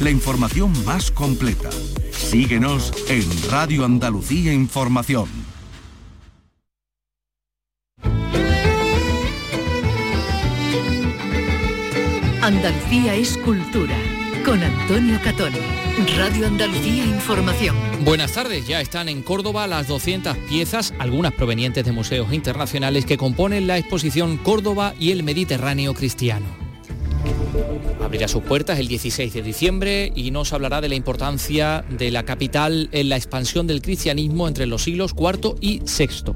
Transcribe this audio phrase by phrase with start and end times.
[0.00, 1.70] la información más completa.
[2.12, 5.28] Síguenos en Radio Andalucía Información.
[12.42, 13.96] Andalucía es cultura.
[14.44, 15.52] Con Antonio Catón.
[16.16, 17.76] Radio Andalucía Información.
[18.04, 23.18] Buenas tardes, ya están en Córdoba las 200 piezas, algunas provenientes de museos internacionales que
[23.18, 26.46] componen la exposición Córdoba y el Mediterráneo Cristiano.
[28.08, 32.22] Abrirá sus puertas el 16 de diciembre y nos hablará de la importancia de la
[32.22, 36.32] capital en la expansión del cristianismo entre los siglos IV y VI.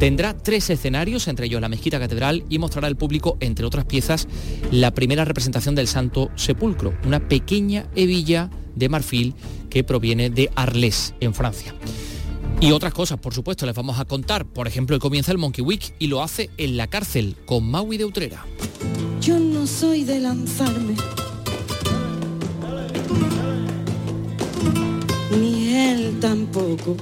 [0.00, 4.26] Tendrá tres escenarios, entre ellos la mezquita catedral, y mostrará al público, entre otras piezas,
[4.72, 9.34] la primera representación del Santo Sepulcro, una pequeña hebilla de marfil
[9.70, 11.72] que proviene de Arles, en Francia.
[12.60, 14.44] Y otras cosas, por supuesto, les vamos a contar.
[14.44, 18.06] Por ejemplo, comienza el Monkey Week y lo hace en la cárcel con Maui de
[18.06, 18.44] Utrera.
[19.66, 20.94] No soy de lanzarme.
[25.40, 26.96] Ni él tampoco.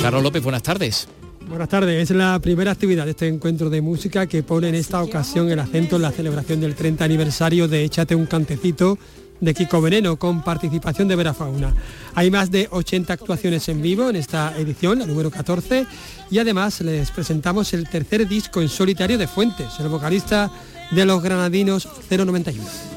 [0.00, 1.08] Carlos López, buenas tardes.
[1.48, 5.02] Buenas tardes, es la primera actividad de este encuentro de música que pone en esta
[5.02, 8.96] ocasión el acento en la celebración del 30 aniversario de Échate un cantecito
[9.40, 11.74] de Kiko Veneno con participación de Vera Fauna.
[12.14, 15.84] Hay más de 80 actuaciones en vivo en esta edición, la número 14,
[16.30, 20.48] y además les presentamos el tercer disco en solitario de Fuentes, el vocalista
[20.90, 22.88] de los granadinos 091.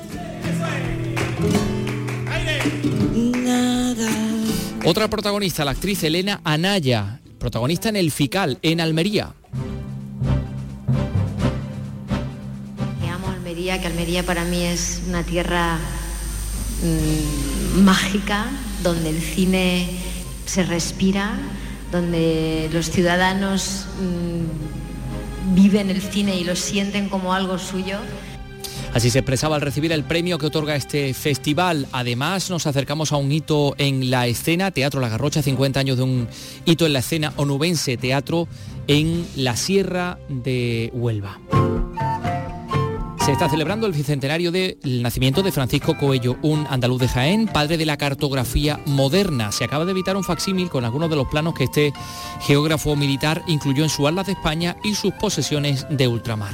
[4.83, 9.33] Otra protagonista, la actriz Elena Anaya, protagonista en El Fical, en Almería.
[13.13, 15.77] amo Almería, que Almería para mí es una tierra
[16.83, 18.47] mm, mágica,
[18.81, 19.87] donde el cine
[20.45, 21.37] se respira,
[21.91, 24.90] donde los ciudadanos mm,
[25.53, 27.97] viven el cine y lo sienten como algo suyo.
[28.93, 31.87] Así se expresaba al recibir el premio que otorga este festival.
[31.93, 36.03] Además, nos acercamos a un hito en la escena, Teatro La Garrocha, 50 años de
[36.03, 36.27] un
[36.65, 38.49] hito en la escena onubense, teatro
[38.87, 41.39] en la Sierra de Huelva.
[43.25, 47.77] Se está celebrando el bicentenario del nacimiento de Francisco Coello, un andaluz de Jaén, padre
[47.77, 49.51] de la cartografía moderna.
[49.51, 51.93] Se acaba de evitar un facsímil con algunos de los planos que este
[52.41, 56.53] geógrafo militar incluyó en su Atlas de España y sus posesiones de ultramar.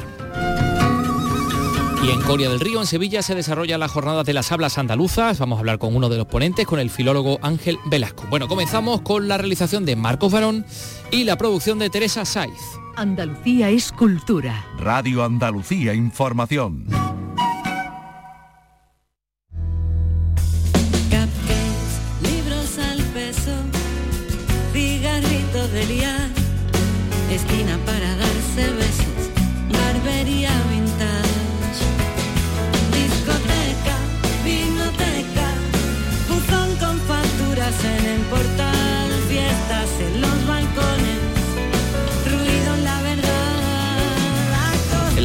[2.04, 5.40] Y en Coria del Río, en Sevilla, se desarrolla la jornada de las hablas andaluzas.
[5.40, 8.24] Vamos a hablar con uno de los ponentes, con el filólogo Ángel Velasco.
[8.30, 10.66] Bueno, comenzamos con la realización de Marcos Varón
[11.12, 12.54] y la producción de Teresa Saiz.
[12.96, 14.66] Andalucía es cultura.
[14.80, 16.86] Radio Andalucía Información.
[22.22, 23.52] libros al peso,
[24.74, 26.27] cigarrito de liar,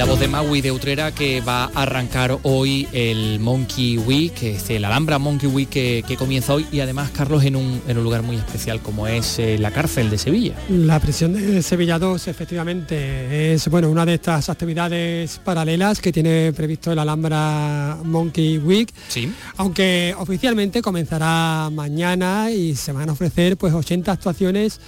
[0.02, 4.74] la voz de Maui de Utrera que va a arrancar hoy el Monkey Week, este,
[4.74, 8.02] el Alhambra Monkey Week que, que comienza hoy y además Carlos en un, en un
[8.02, 10.56] lugar muy especial como es eh, la cárcel de Sevilla.
[10.68, 16.52] La prisión de Sevilla 2 efectivamente es bueno, una de estas actividades paralelas que tiene
[16.52, 18.92] previsto el Alhambra Monkey Week.
[19.06, 19.32] Sí.
[19.56, 24.80] Aunque oficialmente comenzará mañana y se van a ofrecer pues 80 actuaciones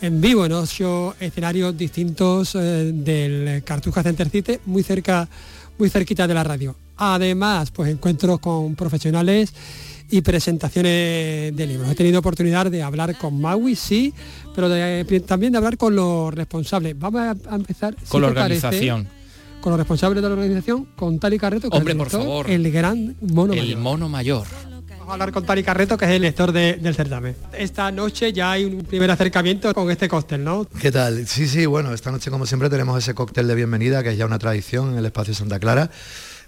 [0.00, 5.28] en vivo en ocho escenarios distintos eh, del Cartuja Center City, muy cerca,
[5.78, 6.76] muy cerquita de la radio.
[6.98, 9.52] Además, pues encuentros con profesionales
[10.10, 11.90] y presentaciones de libros.
[11.90, 14.14] He tenido oportunidad de hablar con Maui, sí,
[14.54, 16.98] pero de- también de hablar con los responsables.
[16.98, 19.08] Vamos a a empezar si Con la te parece, organización.
[19.60, 22.48] con los responsables de la organización, con Tali Carreto, que Hombre, el por favor.
[22.48, 23.78] el gran mono el mayor.
[23.78, 24.46] mono mayor.
[25.06, 27.36] Vamos a hablar con Tali Carreto, que es el lector de- del certamen.
[27.52, 30.66] Esta noche ya hay un primer acercamiento con este cóctel, ¿no?
[30.80, 31.28] ¿Qué tal?
[31.28, 34.26] Sí, sí, bueno, esta noche como siempre tenemos ese cóctel de bienvenida, que es ya
[34.26, 35.92] una tradición en el espacio Santa Clara,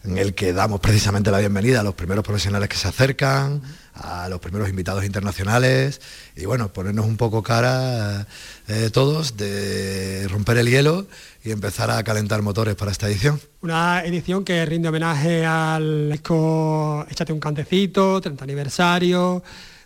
[0.03, 3.63] en el que damos precisamente la bienvenida a los primeros profesionales que se acercan,
[3.95, 6.00] a los primeros invitados internacionales,
[6.35, 8.27] y bueno, ponernos un poco cara
[8.67, 11.06] eh, todos de romper el hielo
[11.49, 13.41] y empezar a calentar motores para esta edición.
[13.62, 19.43] Una edición que rinde homenaje al disco Échate un cantecito, 30 aniversario.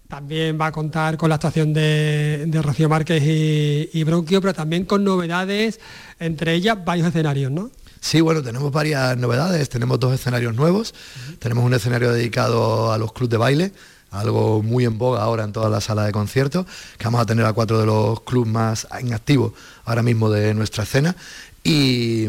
[0.09, 4.53] También va a contar con la actuación de, de Rocío Márquez y, y Bronquio, pero
[4.53, 5.79] también con novedades,
[6.19, 7.71] entre ellas varios escenarios, ¿no?
[8.01, 10.93] Sí, bueno, tenemos varias novedades, tenemos dos escenarios nuevos,
[11.39, 13.73] tenemos un escenario dedicado a los clubes de baile,
[14.11, 16.67] algo muy en boga ahora en toda la sala de conciertos,
[16.99, 19.55] que vamos a tener a cuatro de los clubes más en activo
[19.85, 21.17] ahora mismo de nuestra escena,
[21.65, 22.29] y,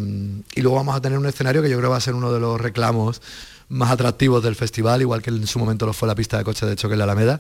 [0.56, 2.59] luego vamos a tener un escenario que yo creo va a ser uno de los
[2.59, 3.21] reclamos
[3.69, 6.65] más atractivos del festival, igual que en su momento lo fue la pista de coche
[6.65, 7.39] de choque en la Alameda,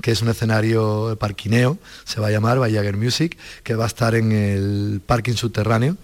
[0.00, 4.14] que es un escenario parquineo, se va a llamar Vallager Music, que va a estar
[4.14, 5.96] en el parking subterráneo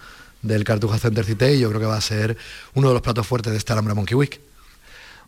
[0.43, 2.37] del Cartuja Center Cité y yo creo que va a ser
[2.75, 4.41] uno de los platos fuertes de esta Alhambra Monkey Week.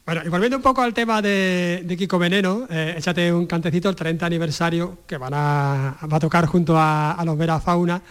[0.06, 3.95] Bueno, y volviendo un poco al tema de, Kiko Veneno, eh, échate un cantecito, el
[3.95, 8.03] 30 aniversario, que van a, va a tocar junto a, a los Vera Fauna.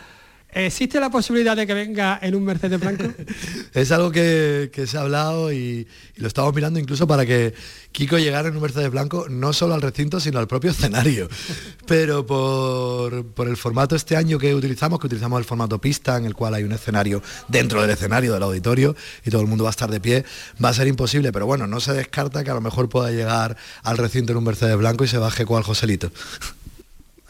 [0.51, 3.03] ¿Existe la posibilidad de que venga en un Mercedes blanco?
[3.73, 7.53] es algo que, se ha hablado y, lo estamos mirando incluso para que
[7.91, 11.29] Kiko llegara en un Mercedes blanco, no solo al recinto, sino al propio escenario.
[11.85, 16.33] Pero por, el formato este año que utilizamos, que utilizamos el formato pista, en el
[16.33, 19.71] cual hay un escenario dentro del escenario del auditorio y todo el mundo va a
[19.71, 20.25] estar de pie,
[20.63, 21.31] va a ser imposible.
[21.31, 24.45] Pero bueno, no se descarta que a lo mejor pueda llegar al recinto en un
[24.45, 26.11] Mercedes blanco y se baje cual Joselito.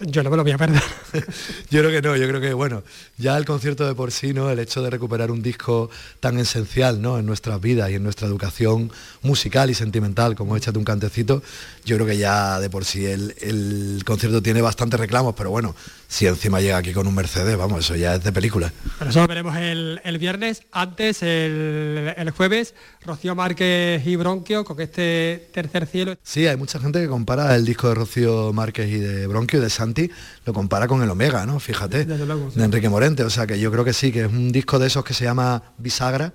[0.01, 0.81] Yo no me lo voy a perder.
[1.69, 2.83] yo creo que no, yo creo que bueno,
[3.17, 4.49] ya el concierto de por sí, ¿no?
[4.49, 7.19] El hecho de recuperar un disco tan esencial, ¿no?
[7.19, 8.91] En nuestras vidas y en nuestra educación
[9.21, 11.43] musical y sentimental, como Échate un cantecito,
[11.85, 15.75] yo creo que ya de por sí el, el concierto tiene bastantes reclamos, pero bueno,
[16.09, 18.73] si encima llega aquí con un Mercedes, vamos, eso ya es de película.
[18.97, 22.73] Pero eso lo veremos el, viernes, antes el, jueves,
[23.05, 26.17] Rocío Márquez y Bronquio con este tercer cielo.
[26.23, 29.69] Sí, hay mucha gente que compara el disco de Rocío Márquez y de Bronquio, de
[29.89, 30.11] Santi,
[30.45, 31.59] lo compara con el Omega, ¿no?
[31.59, 34.77] Fíjate, de Enrique Morente, o sea que yo creo que sí, que es un disco
[34.77, 36.33] de esos que se llama Bisagra,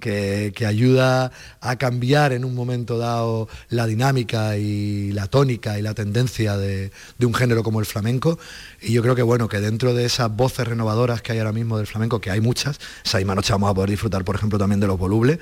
[0.00, 5.92] que, ayuda a cambiar en un momento dado la dinámica y la tónica y la
[5.94, 6.90] tendencia de,
[7.20, 8.38] un género como el flamenco.
[8.80, 11.78] Y yo creo que bueno, que dentro de esas voces renovadoras que hay ahora mismo
[11.78, 14.80] del flamenco, que hay muchas, esa misma noche vamos a poder disfrutar, por ejemplo, también
[14.80, 15.38] de los volubles.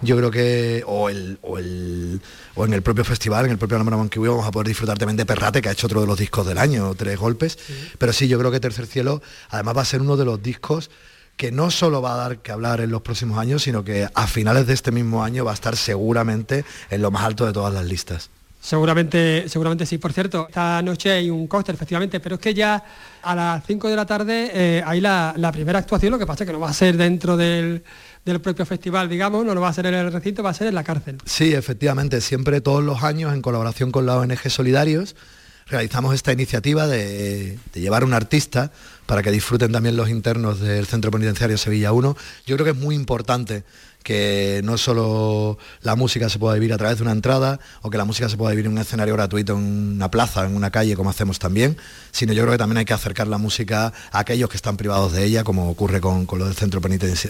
[0.00, 2.20] Yo creo que, o, el, o, el,
[2.54, 5.16] o en el propio festival, en el propio Alhambra Monkey vamos a poder disfrutar también
[5.16, 7.58] de Perrate, que ha hecho otro de los discos del año, tres golpes.
[7.98, 10.90] Pero sí, yo creo que Tercer Cielo, además va a ser uno de los discos
[11.42, 14.26] que no solo va a dar que hablar en los próximos años, sino que a
[14.28, 17.74] finales de este mismo año va a estar seguramente en lo más alto de todas
[17.74, 18.30] las listas.
[18.60, 19.98] Seguramente, seguramente sí.
[19.98, 22.84] Por cierto, esta noche hay un cóctel, efectivamente, pero es que ya
[23.24, 26.46] a las 5 de la tarde eh, hay la, primera actuación, lo que pasa es
[26.46, 27.82] que no va a ser dentro del,
[28.24, 30.68] del, propio festival, digamos, no lo va a ser en el recinto, va a ser
[30.68, 31.18] en la cárcel.
[31.24, 35.16] Sí, efectivamente, siempre todos los años en colaboración con la ONG Solidarios
[35.66, 38.70] realizamos esta iniciativa de, llevar a un artista
[39.06, 42.16] para que disfruten también los internos del Centro Penitenciario Sevilla 1.
[42.46, 43.64] Yo creo que es muy importante
[44.02, 47.98] que no solo la música se pueda vivir a través de una entrada o que
[47.98, 49.62] la música se pueda vivir en un escenario gratuito, en
[49.94, 51.76] una plaza, en una calle, como hacemos también,
[52.10, 55.12] sino yo creo que también hay que acercar la música a aquellos que están privados
[55.12, 56.80] de ella, como ocurre con, con del centro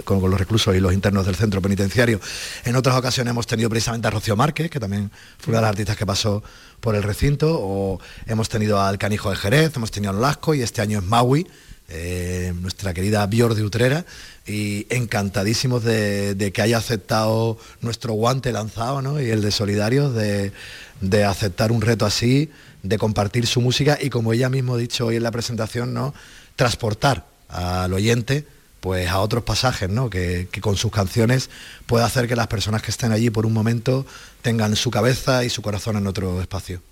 [0.05, 2.21] con, los reclusos y los internos del centro penitenciario.
[2.65, 5.71] En otras ocasiones hemos tenido precisamente a Rocío Márquez, que también fue una de las
[5.71, 6.43] artistas que pasó
[6.81, 10.63] por el recinto, o hemos tenido al Canijo de Jerez, hemos tenido al Lasco y
[10.63, 11.47] este año es Maui,
[11.95, 14.05] eh, nuestra querida Bior de Utrera,
[14.47, 20.53] y encantadísimos de, que haya aceptado nuestro guante lanzado y el de Solidarios, de,
[21.25, 22.51] aceptar un reto así,
[22.83, 26.15] de compartir su música y como ella mismo ha dicho hoy en la presentación, ¿no?
[26.57, 28.47] transportar al oyente
[28.81, 30.11] pues a otros pasajes, ¿no?
[30.11, 31.51] que, con sus canciones
[31.87, 34.07] puede hacer que las personas que estén allí por un momento
[34.41, 36.83] tengan su cabeza y su corazón en otro espacio.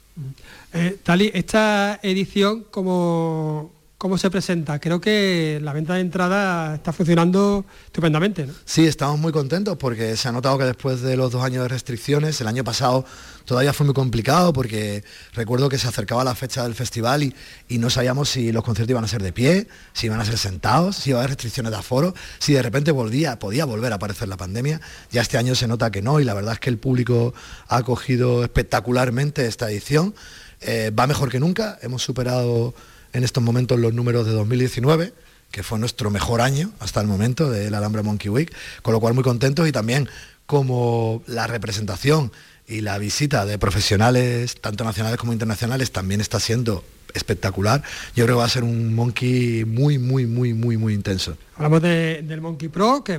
[0.72, 4.78] Eh, Tali, esta edición como cómo se presenta.
[4.78, 8.48] Creo que la venta de entrada está funcionando estupendamente.
[8.64, 11.68] Sí, estamos muy contentos porque se ha notado que después de los dos años de
[11.68, 13.04] restricciones, el año pasado
[13.44, 15.04] todavía fue muy complicado porque
[15.34, 17.24] recuerdo que se acercaba la fecha del festival
[17.68, 20.38] y, no sabíamos si los conciertos iban a ser de pie, si iban a ser
[20.38, 23.96] sentados, si iba a haber restricciones de aforo, si de repente volvía, podía volver a
[23.96, 24.80] aparecer la pandemia.
[25.10, 27.34] Ya este año se nota que no y la verdad es que el público
[27.68, 30.14] ha acogido espectacularmente esta edición.
[30.62, 32.72] Eh, va mejor que nunca, hemos superado
[33.12, 35.12] en estos momentos los números de 2019
[35.50, 38.52] que fue nuestro mejor año hasta el momento del Alhambra Monkey Week,
[38.82, 40.08] con lo cual muy contentos y también
[40.46, 42.32] como la representación
[42.66, 47.82] y la visita de profesionales, tanto nacionales como internacionales, también está siendo espectacular.
[48.14, 51.36] Yo creo que va a ser un Monkey muy, muy, muy, muy, muy intenso.
[51.56, 53.18] Hablamos del Monkey Pro, que,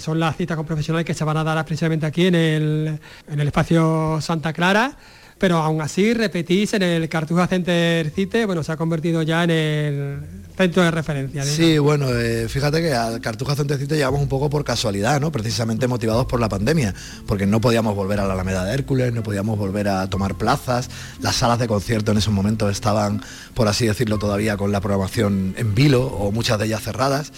[0.00, 3.40] son las citas con profesionales que se van a dar precisamente aquí en el, en
[3.40, 4.96] el espacio Santa Clara
[5.38, 9.50] pero aún así repetís en el Cartuja Center Cite, bueno, se ha convertido ya en
[9.50, 10.20] el
[10.56, 11.44] centro de referencia.
[11.44, 15.30] Sí, bueno, eh, fíjate que al Cartuja Center Cite llegamos un poco por casualidad, ¿no?
[15.30, 16.94] Precisamente motivados por la pandemia,
[17.26, 20.88] porque no podíamos volver a la Alameda de Hércules, no podíamos volver a tomar plazas,
[21.20, 25.54] las salas de concierto en esos momentos estaban, por así decirlo, todavía con la programación
[25.58, 27.32] en vilo o muchas de ellas cerradas.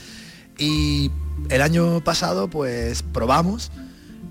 [0.56, 1.10] Y
[1.48, 3.72] el año pasado, pues probamos,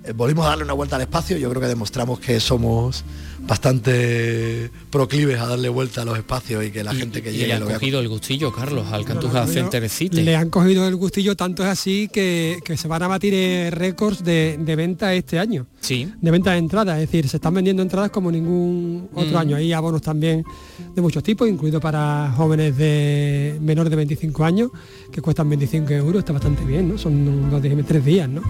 [0.05, 3.03] eh, volvimos a darle una vuelta al espacio, yo creo que demostramos que somos
[3.47, 7.47] bastante proclives a darle vuelta a los espacios y que la gente que y llegue
[7.47, 10.21] le han lo vea cogido el gustillo, Carlos, al Cantuja Bueno, Center City.
[10.21, 13.69] Le han cogido el gustillo, tanto es así que, que se van a batir eh,
[13.71, 15.67] récords de, de venta este año.
[15.79, 16.11] Sí.
[16.21, 19.41] De venta de entradas, es decir, se están vendiendo entradas como ningún otro Mm.
[19.41, 19.55] año.
[19.57, 20.43] Hay abonos también
[20.95, 24.71] de muchos tipos, incluido para jóvenes de menores de 25 años,
[25.11, 26.97] que cuestan 25 euros, está bastante bien, ¿no?
[26.97, 28.41] Son unos tres días, ¿no?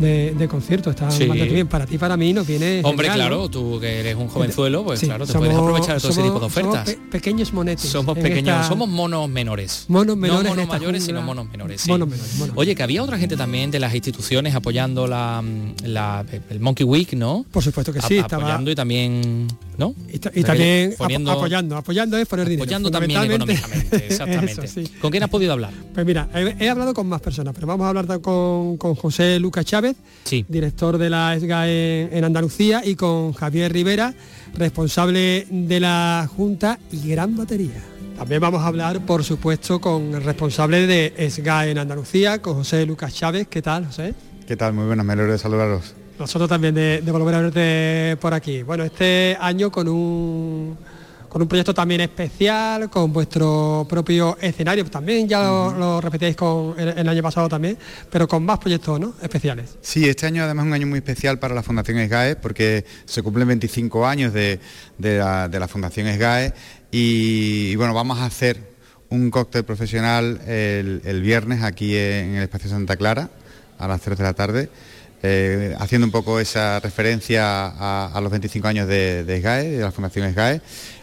[0.00, 1.26] De, de concierto, está Sí.
[1.26, 1.66] bastante bien.
[1.68, 2.80] Para ti, para mí, nos viene.
[2.84, 3.50] Hombre, genial, claro, ¿no?
[3.50, 6.22] tú que eres un jovenzuelo, pues Sí, claro, te somos- puedes aprovechar de todo ese
[6.22, 6.72] tipo de ofertas.
[6.88, 7.88] Somos pe- pequeños monetes.
[7.90, 9.84] Somos pequeños, esta- somos monos menores.
[9.88, 11.82] Monos menores No monos mayores, sino monos menores.
[11.82, 11.90] sí.
[11.90, 15.44] Monos menores, monos Oye, que había otra gente también de las instituciones apoyando la,
[15.84, 17.44] la- el Monkey Week, ¿no?
[17.50, 19.48] Por supuesto que sí, A- estaba- apoyando y también,
[19.80, 19.94] ¿no?
[20.12, 22.64] Y, también poniendo, apoyando, apoyando es poner dinero.
[22.64, 24.64] apoyando también económicamente, exactamente.
[24.66, 24.86] Eso, sí.
[25.00, 25.72] ¿Con quién has podido hablar?
[25.94, 29.40] Pues mira, he, he hablado con más personas, pero vamos a hablar con, con José
[29.40, 30.44] Lucas Chávez, Sí.
[30.48, 34.14] director de la SGAE en, en Andalucía, y con Javier Rivera,
[34.54, 37.82] responsable de la Junta y gran batería.
[38.18, 42.84] También vamos a hablar, por supuesto, con el responsable de SGAE en Andalucía, con José
[42.84, 43.48] Lucas Chávez.
[43.48, 44.14] ¿Qué tal, José?
[44.46, 44.74] ¿Qué tal?
[44.74, 45.94] Muy buenas, me alegro de saludaros.
[46.20, 48.62] Nosotros también de, de volver a verte por aquí.
[48.62, 50.76] Bueno, este año con un
[51.30, 56.74] con un proyecto también especial, con vuestro propio escenario, también ya lo, lo repetíais con
[56.78, 57.78] el, el año pasado también,
[58.10, 59.14] pero con más proyectos ¿no?
[59.22, 59.78] especiales.
[59.80, 63.22] Sí, este año además es un año muy especial para la Fundación SGAE porque se
[63.22, 64.58] cumplen 25 años de,
[64.98, 66.52] de la, de la Fundación SGAE
[66.90, 68.58] y, y bueno, vamos a hacer
[69.08, 73.30] un cóctel profesional el, el viernes aquí en el Espacio Santa Clara
[73.78, 74.68] a las 3 de la tarde.
[75.22, 79.92] Eh, haciendo un poco esa referencia a, los 25 años de, de SGAE, de la
[79.92, 80.60] Fundación SGAE.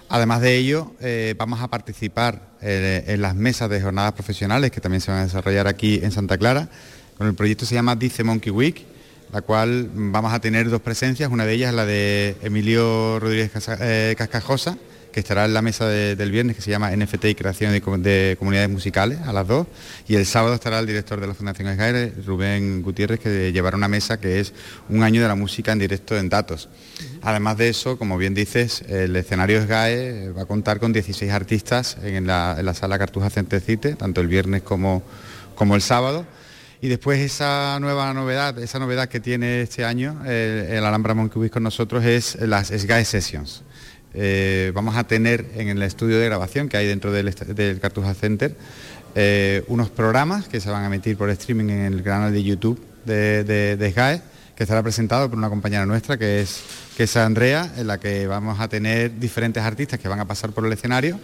[0.09, 4.79] Además de ello, eh, vamos a participar eh, en las mesas de jornadas profesionales que
[4.79, 6.69] también se van a desarrollar aquí en Santa Clara.
[7.17, 8.86] Con el proyecto se llama Dice Monkey Week,
[9.33, 11.29] la cual vamos a tener dos presencias.
[11.29, 14.77] Una de ellas la de Emilio Rodríguez Cascajosa,
[15.17, 17.81] que estará en la mesa de- del viernes que se llama NFT y creación de,
[17.81, 19.65] com- de comunidades musicales a las dos.
[20.07, 23.88] Y el sábado estará el director de la Fundación SGAE, Rubén Gutiérrez, que llevará una
[23.88, 24.53] mesa que es
[24.89, 26.69] un año de la música en directo en datos.
[27.24, 31.97] Además de eso, como bien dices, el escenario SGAE va a contar con 16 artistas
[32.03, 35.01] en la, en la sala Cartuja Center Cite, tanto el viernes como,
[35.55, 36.27] como el sábado.
[36.79, 40.29] Y después esa nueva novedad, esa novedad que tiene este año el,
[40.77, 43.63] el Alhambra Monkey Week con nosotros es las SGAE Sessions.
[44.19, 48.15] Eh, vamos a tener en el estudio de grabación que hay dentro del, del Cartuja
[48.15, 48.55] Center
[49.13, 52.83] eh, unos programas que se van a emitir por streaming en el canal de YouTube
[53.05, 54.21] de, de, SGAE,
[54.55, 56.62] que estará presentado por una compañera nuestra que es,
[56.97, 60.50] que es Andrea, en la que vamos a tener diferentes artistas que van a pasar
[60.50, 61.19] por el escenario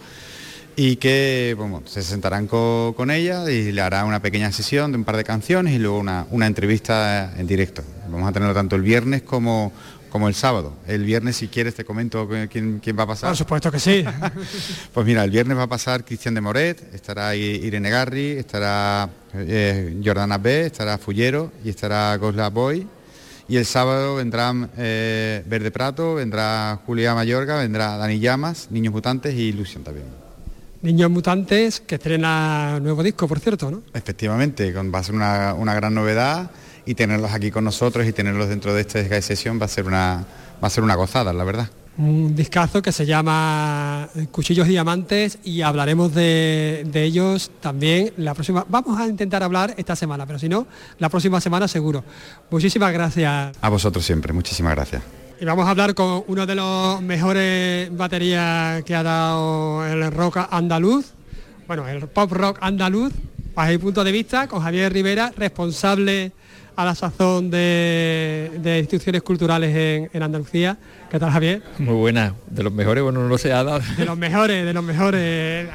[0.76, 5.04] y que se sentarán co- con ella y le hará una pequeña sesión de un
[5.04, 7.82] par de canciones y luego una, una entrevista en directo.
[8.08, 9.72] Vamos a tenerlo tanto el viernes como,
[10.14, 10.74] como el sábado.
[10.86, 13.30] El viernes, si quieres, te comento quién, quién va a pasar.
[13.30, 14.04] Por supuesto que sí.
[14.94, 20.00] Pues mira, el viernes va a pasar Cristian de Moret, estará Irene Garri, estará eh,
[20.04, 22.86] Jordana B, estará Fullero y estará Gosla Boy.
[23.48, 29.34] Y el sábado vendrán eh, Verde Prato, vendrá Julia Mayorga, vendrá Dani Llamas, Niños Mutantes
[29.34, 30.06] y Ilusión también.
[30.82, 33.82] Niños Mutantes, que estrena nuevo disco, por cierto, ¿no?
[33.92, 36.52] Efectivamente, con- va a ser una, una gran novedad
[36.86, 39.86] y tenerlos aquí con nosotros y tenerlos dentro de esta Sky Session va a ser
[39.86, 40.24] una,
[40.62, 41.68] va a ser una gozada, la verdad.
[41.96, 48.66] Un discazo que se llama Cuchillos Diamantes y hablaremos de, de ellos también la próxima.
[48.68, 50.66] Vamos a intentar hablar esta semana, pero si no,
[50.98, 52.04] la próxima semana seguro.
[52.50, 53.56] Muchísimas gracias.
[53.60, 55.02] A vosotros siempre, muchísimas gracias.
[55.40, 60.38] Y vamos a hablar con uno de los mejores baterías que ha dado el rock
[60.50, 61.12] andaluz,
[61.68, 63.12] bueno, el pop rock andaluz,
[63.54, 66.32] bajo mi punto de vista, con Javier Rivera, responsable
[66.76, 70.76] a la sazón de, de instituciones culturales en, en Andalucía.
[71.10, 71.62] ¿Qué tal, Javier?
[71.78, 73.80] Muy buena, de los mejores, bueno, no lo sé, ha dado.
[73.96, 75.68] De los mejores, de los mejores.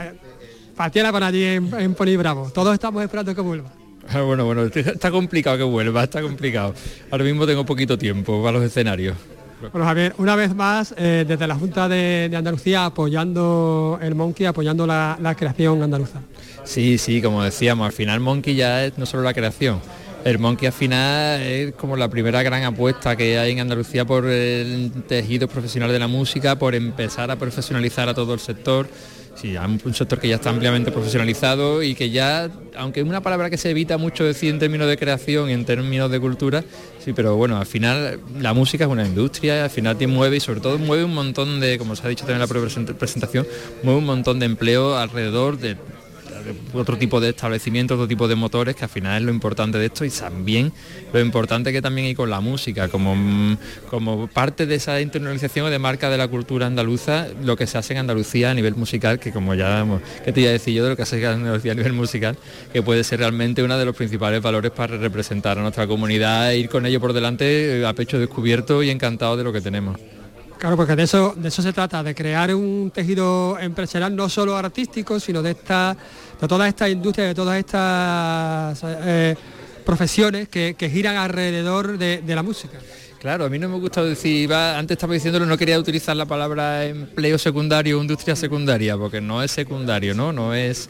[0.75, 2.49] Partiera para allí en, en Pony Bravo.
[2.53, 3.69] Todos estamos esperando que vuelva.
[4.11, 6.73] Ah, Bueno, bueno, está complicado que vuelva, está complicado.
[7.11, 9.15] Ahora mismo tengo poquito tiempo para los escenarios.
[9.73, 14.45] Bueno, Javier, una vez más, eh, desde la Junta de, de Andalucía apoyando el Monkey,
[14.45, 16.21] apoyando la, la creación andaluza.
[16.63, 19.81] Sí, sí, como decíamos, al final Monkey ya es no solo la creación.
[20.25, 24.25] El Monkey al final es como la primera gran apuesta que hay en Andalucía por
[24.25, 28.87] el tejido profesional de la música, por empezar a profesionalizar a todo el sector.
[29.35, 33.49] Sí, un sector que ya está ampliamente profesionalizado y que ya, aunque es una palabra
[33.49, 36.65] que se evita mucho decir en términos de creación y en términos de cultura,
[37.03, 40.39] sí, pero bueno, al final la música es una industria, al final te mueve y
[40.41, 43.47] sobre todo mueve un montón de, como se ha dicho también en la present- presentación,
[43.81, 45.77] mueve un montón de empleo alrededor de
[46.73, 49.87] otro tipo de establecimientos, otro tipo de motores, que al final es lo importante de
[49.87, 50.71] esto y también
[51.13, 53.57] lo importante que también hay con la música, como,
[53.89, 57.93] como parte de esa internalización de marca de la cultura andaluza, lo que se hace
[57.93, 59.85] en Andalucía a nivel musical, que como ya,
[60.23, 61.93] que te iba a decir yo de lo que se hace en Andalucía a nivel
[61.93, 62.37] musical,
[62.71, 66.59] que puede ser realmente uno de los principales valores para representar a nuestra comunidad e
[66.59, 69.99] ir con ello por delante eh, a pecho descubierto y encantado de lo que tenemos.
[70.59, 74.57] Claro, porque de eso, de eso se trata, de crear un tejido empresarial no solo
[74.57, 75.95] artístico, sino de esta,
[76.39, 79.37] de toda esta industria, de todas estas eh,
[79.85, 82.77] profesiones que, giran alrededor de, la música.
[83.21, 86.85] Claro, a mí no me gusta decir, antes estaba diciéndolo, no quería utilizar la palabra
[86.85, 90.33] empleo secundario, industria secundaria, porque no es secundario, ¿no?
[90.33, 90.89] No es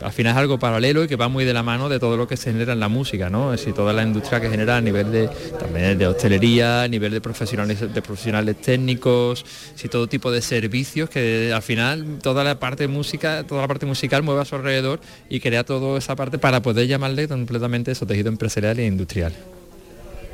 [0.00, 2.26] al final es algo paralelo y que va muy de la mano de todo lo
[2.26, 3.52] que se genera en la música, ¿no?
[3.52, 7.12] Es decir, toda la industria que genera a nivel de también de hostelería, a nivel
[7.12, 13.44] de profesionales, técnicos, si todo tipo de servicios que al final toda la parte música,
[13.44, 16.86] toda la parte musical mueve a su alrededor y crea toda esa parte para poder
[16.86, 19.32] llamarle completamente eso tejido empresarial e industrial.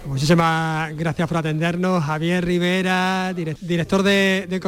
[0.06, 4.60] Muchísimas gracias por atendernos, Javier Rivera, director de,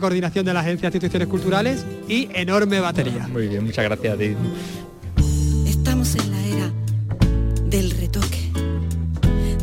[0.00, 3.26] coordinación de la Agencia de Instituciones Culturales y enorme batería.
[3.28, 4.36] Muy bien, muchas gracias a ti.
[5.66, 6.72] Estamos en la era
[7.66, 8.50] del retoque,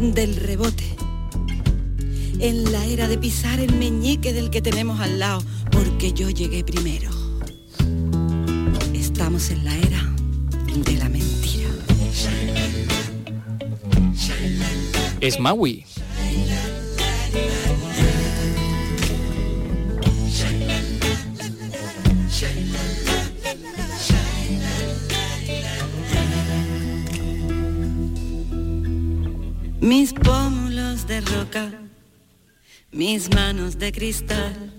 [0.02, 0.96] del rebote,
[2.40, 6.64] en la era de pisar el meñique del que tenemos al lado, porque yo llegué
[6.64, 7.12] primero.
[8.94, 10.04] Estamos en la era
[10.86, 11.38] de la mentira
[15.22, 15.86] es Maui.
[29.80, 31.72] Mis pómulos de roca,
[32.92, 34.77] mis manos de cristal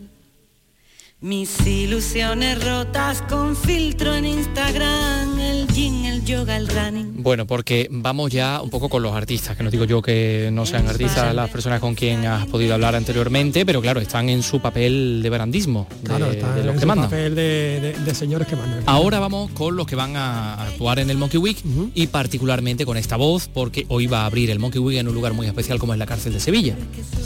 [1.20, 7.25] mis ilusiones rotas con filtro en Instagram, el gym, el yoga, el running.
[7.25, 10.64] Bueno, porque vamos ya un poco con los artistas, que no digo yo que no
[10.64, 14.60] sean artistas las personas con quien has podido hablar anteriormente, pero claro, están en su
[14.60, 17.10] papel de barandismo, de, claro, de los que mandan.
[17.10, 18.84] papel de, señores que mandan.
[18.87, 21.58] Ahora vamos con los que van a actuar en el Monkey Week
[21.94, 25.14] y particularmente con esta voz, porque hoy va a abrir el Monkey Week en un
[25.14, 26.76] lugar muy especial como es la cárcel de Sevilla.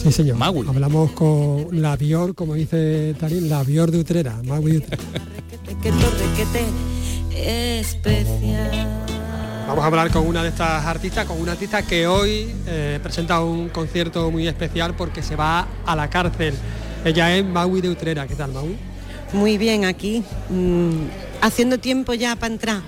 [0.02, 0.42] Sí, señor.
[0.42, 4.40] Hablamos con la Bior, como dice Tarín, la Bior de Utrera,
[9.66, 13.40] Vamos a hablar con una de estas artistas, con una artista que hoy eh, presenta
[13.40, 16.54] un concierto muy especial porque se va a la cárcel.
[17.04, 18.26] Ella es Maui de Utrera.
[18.26, 18.76] ¿Qué tal, Maui?
[19.32, 21.06] Muy bien, aquí, mm,
[21.40, 22.82] haciendo tiempo ya para entrar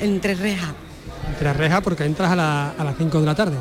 [0.00, 0.74] entre rejas.
[1.28, 3.56] Entre rejas porque entras a, a las 5 de la tarde.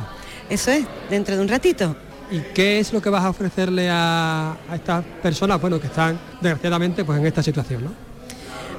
[0.49, 1.95] Eso es, dentro de un ratito.
[2.31, 7.05] ¿Y qué es lo que vas a ofrecerle a, estas personas bueno, que están desgraciadamente
[7.05, 7.85] pues, en esta situación?
[7.85, 7.91] ¿no?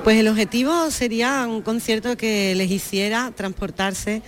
[0.02, 4.22] Pues el objetivo sería un concierto que les hiciera transportarse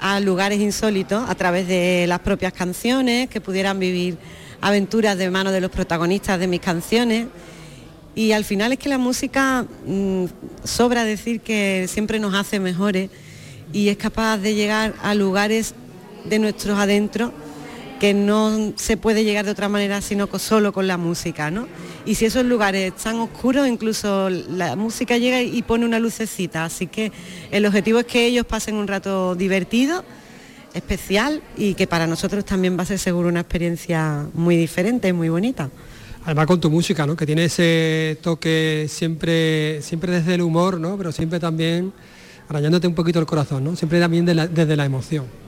[0.00, 4.18] a lugares insólitos a través de las propias canciones, que pudieran vivir
[4.60, 7.26] aventuras de mano de los protagonistas de mis canciones.
[8.14, 10.24] Y al final es que la música mm,
[10.64, 13.10] sobra decir que siempre nos hace mejores
[13.72, 15.74] y es capaz de llegar a lugares
[16.24, 17.32] de nuestros adentros
[18.00, 21.66] que no se puede llegar de otra manera sino solo con la música, ¿no?
[22.04, 26.86] Y si esos lugares están oscuros, incluso la música llega y pone una lucecita, así
[26.86, 27.12] que
[27.50, 30.04] el objetivo es que ellos pasen un rato divertido,
[30.74, 35.28] especial y que para nosotros también va a ser seguro una experiencia muy diferente, muy
[35.28, 35.70] bonita.
[36.24, 37.16] Además con tu música, ¿no?
[37.16, 40.96] Que tiene ese toque siempre, siempre desde el humor, ¿no?
[40.96, 41.92] Pero siempre también
[42.48, 43.76] arañándote un poquito el corazón, ¿no?
[43.76, 45.43] Siempre también desde la emoción.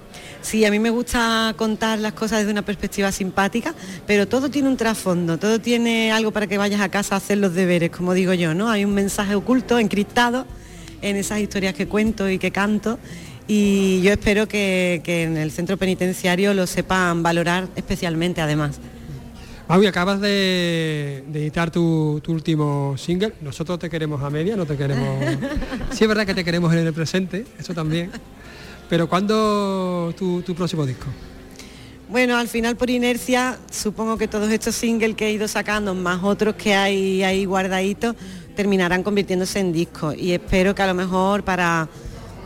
[0.46, 3.74] Sí, a mí me gusta contar las cosas desde una perspectiva simpática,
[4.06, 7.38] pero todo tiene un trasfondo, todo tiene algo para que vayas a casa a hacer
[7.38, 8.70] los deberes, como digo yo, ¿no?
[8.70, 10.46] Hay un mensaje oculto, encriptado
[11.02, 13.00] en esas historias que cuento y que canto
[13.48, 18.78] y yo espero que, en el centro penitenciario lo sepan valorar especialmente además.
[19.68, 23.32] Maui, acabas de, editar tu, tu, último single.
[23.40, 25.24] Nosotros te queremos a media, no te queremos...
[25.90, 28.12] Sí es verdad que te queremos en el presente, eso también.
[28.88, 31.06] Pero ¿cuándo tu, próximo disco?
[32.08, 36.22] Bueno, al final por inercia, supongo que todos estos singles que he ido sacando, más
[36.22, 38.14] otros que hay ahí guardaditos,
[38.54, 40.14] terminarán convirtiéndose en discos.
[40.16, 41.88] Y espero que a lo mejor para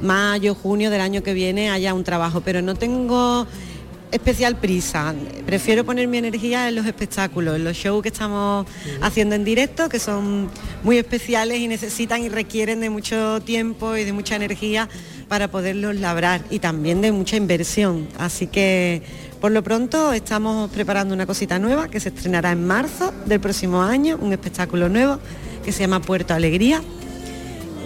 [0.00, 2.40] mayo, junio del año que viene haya un trabajo.
[2.40, 3.46] Pero no tengo
[4.10, 5.14] especial prisa.
[5.46, 8.66] Prefiero poner mi energía en los espectáculos, en los shows que estamos
[9.00, 10.50] haciendo en directo, que son
[10.82, 14.88] muy especiales y necesitan y requieren de mucho tiempo y de mucha energía
[15.30, 18.08] para poderlos labrar y también de mucha inversión.
[18.18, 19.00] Así que
[19.40, 23.80] por lo pronto estamos preparando una cosita nueva que se estrenará en marzo del próximo
[23.80, 25.20] año, un espectáculo nuevo
[25.64, 26.82] que se llama Puerto Alegría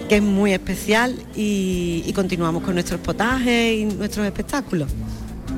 [0.09, 4.89] que es muy especial y, y continuamos con nuestros potajes y nuestros espectáculos.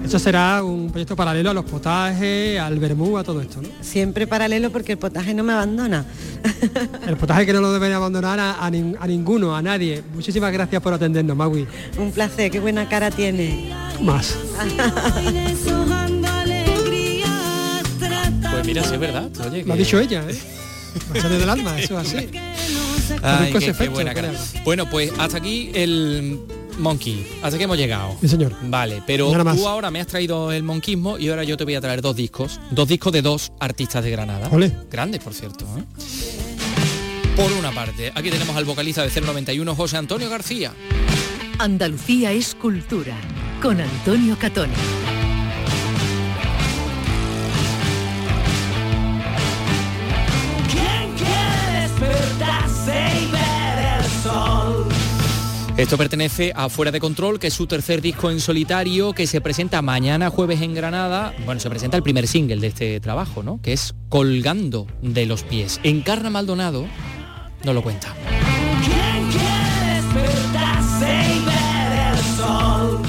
[0.06, 3.68] Eso será un proyecto paralelo a los potajes, al vermú, a todo esto, ¿no?
[3.82, 6.06] Siempre paralelo porque el potaje no me abandona.
[7.06, 10.02] El potaje que no lo deben abandonar a, a nin- a ninguno, a nadie.
[10.14, 11.68] Muchísimas gracias por atendernos, Magui.
[11.98, 13.70] Un placer, qué buena cara tiene.
[14.02, 14.38] Más.
[18.52, 19.30] Pues mira, sí es verdad.
[19.50, 20.38] Oye, Lo ha dicho ella, ¿eh?
[21.14, 22.30] Va a salir del alma, eso es así.
[23.22, 24.32] Ay, qué, buena cara.
[24.64, 26.40] Bueno, pues hasta aquí el
[26.78, 27.28] monkey.
[27.42, 28.16] Hasta aquí hemos llegado.
[28.22, 28.56] Sí, señor.
[28.64, 29.58] Vale, pero Nada más.
[29.58, 32.16] tú ahora me has traído el monquismo y ahora yo te voy a traer dos
[32.16, 32.60] discos.
[32.72, 34.50] Dos discos de dos artistas de Granada.
[34.52, 34.72] Ole.
[34.92, 35.66] Grandes, por cierto.
[35.78, 35.84] ¿eh?
[37.36, 40.74] Por una parte, aquí tenemos al vocalista de 091, José Antonio García.
[41.60, 43.16] Andalucía es cultura.
[43.62, 44.74] Con Antonio Catoni.
[55.78, 59.42] Esto pertenece a Fuera de Control, que es su tercer disco en solitario, que se
[59.42, 61.36] presenta mañana jueves en Granada.
[61.46, 63.62] Bueno, se presenta el primer single de este trabajo, ¿no?
[63.62, 65.80] Que es Colgando de los pies.
[65.84, 66.88] Encarna Maldonado
[67.64, 68.16] nos lo cuenta.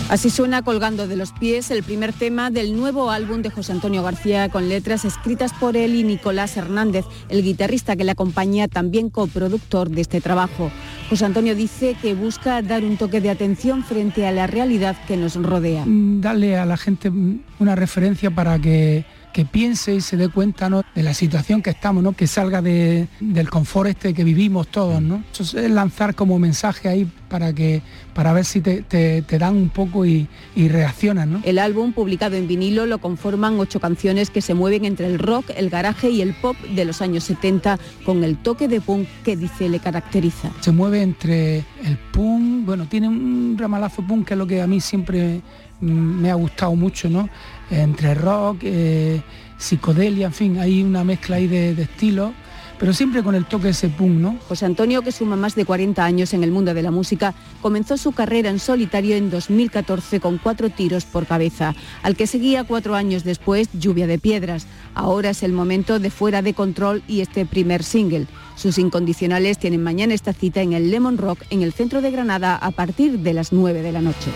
[0.09, 4.03] Así suena colgando de los pies el primer tema del nuevo álbum de José Antonio
[4.03, 9.11] García con letras escritas por él y Nicolás Hernández, el guitarrista que le acompaña, también
[9.11, 10.71] coproductor de este trabajo.
[11.11, 15.19] José Antonio dice que busca dar un toque de atención frente a la realidad que
[15.19, 15.85] nos rodea.
[15.85, 17.13] Mm, darle a la gente
[17.59, 20.83] una referencia para que, que piense y se dé cuenta ¿no?
[20.95, 22.13] de la situación que estamos, ¿no?
[22.13, 25.01] que salga de- del confort este que vivimos todos.
[25.03, 25.23] ¿no?
[25.33, 27.83] Eso es lanzar como mensaje ahí para, que,
[28.15, 31.33] para ver si te, te- te dan un poco y, y reaccionan.
[31.33, 31.41] ¿no?
[31.45, 35.51] El álbum, publicado en vinilo, lo conforman ocho canciones que se mueven entre el rock,
[35.57, 39.37] el garaje y el pop de los años 70, con el toque de punk que
[39.37, 40.51] dice le caracteriza.
[40.61, 44.67] se mueve entre el punk, bueno, tiene un ramalazo punk que es lo que a
[44.67, 45.41] mí siempre
[45.81, 47.29] mm, me ha gustado mucho, ¿no?
[47.71, 49.21] Entre rock, eh,
[49.59, 52.33] psicodelia, en fin, hay una mezcla ahí de, estilos,
[52.79, 54.39] pero siempre con el toque ese punk, ¿no?
[54.49, 57.97] José Antonio, que suma más de 40 años en el mundo de la música, comenzó
[57.97, 62.95] su carrera en solitario en 2014 con cuatro tiros por cabeza, al que seguía cuatro
[62.95, 64.67] años después Lluvia de Piedras.
[64.95, 68.29] Ahora es el momento de Fuera de Control y este primer single.
[68.55, 72.57] Sus incondicionales tienen mañana esta cita en el Lemon Rock en el centro de Granada
[72.57, 74.31] a partir de las 9 de la noche.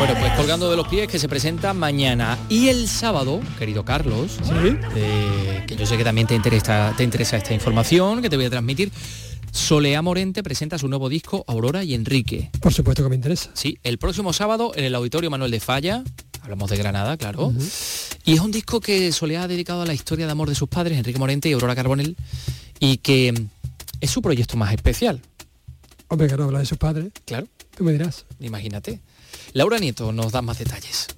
[0.00, 4.38] Bueno, pues colgando de los pies que se presenta mañana y el sábado, querido Carlos,
[4.96, 8.46] eh, que yo sé que también te interesa, te interesa esta información que te voy
[8.46, 8.90] a transmitir.
[9.52, 12.50] Solea Morente presenta su nuevo disco Aurora y Enrique.
[12.62, 13.50] Por supuesto que me interesa.
[13.52, 16.02] Sí, el próximo sábado en el Auditorio Manuel de Falla,
[16.40, 17.52] hablamos de Granada, claro.
[18.24, 20.70] Y es un disco que Solea ha dedicado a la historia de amor de sus
[20.70, 22.16] padres, Enrique Morente y Aurora Carbonell,
[22.78, 23.48] y que mm,
[24.00, 25.20] es su proyecto más especial.
[26.08, 27.12] Hombre, que no habla de sus padres.
[27.26, 27.48] Claro.
[27.76, 28.24] Tú me dirás.
[28.40, 29.00] Imagínate.
[29.52, 31.08] Laura Nieto nos da más detalles.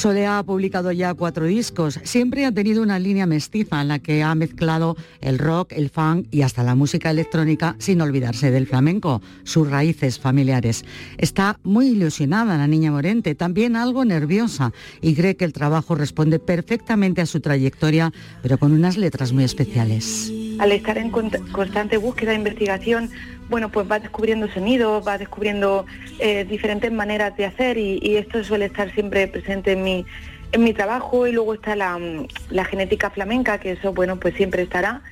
[0.00, 2.00] Solea ha publicado ya cuatro discos.
[2.04, 6.26] Siempre ha tenido una línea mestiza en la que ha mezclado el rock, el funk
[6.30, 10.86] y hasta la música electrónica sin olvidarse del flamenco, sus raíces familiares.
[11.18, 16.38] Está muy ilusionada la niña Morente, también algo nerviosa y cree que el trabajo responde
[16.38, 18.10] perfectamente a su trayectoria,
[18.40, 20.32] pero con unas letras muy especiales.
[20.60, 23.10] al estar en constante búsqueda e investigación,
[23.50, 25.84] bueno, pues va descubriendo sonidos, va descubriendo
[26.20, 30.06] eh, diferentes maneras de hacer y, y esto suele estar siempre presente en mi,
[30.52, 34.34] en mi trabajo y luego está la, mm, la genética flamenca, que eso, bueno, pues
[34.36, 35.02] siempre estará.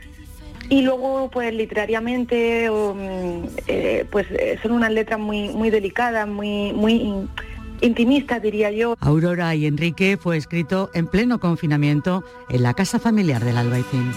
[0.70, 6.28] Y luego, pues literariamente, o, mm, eh, pues eh, son unas letras muy, muy delicadas,
[6.28, 7.28] muy, muy in-
[7.80, 8.94] intimistas, diría yo.
[9.00, 14.12] Aurora y Enrique fue escrito en pleno confinamiento en la casa familiar del Albaicín.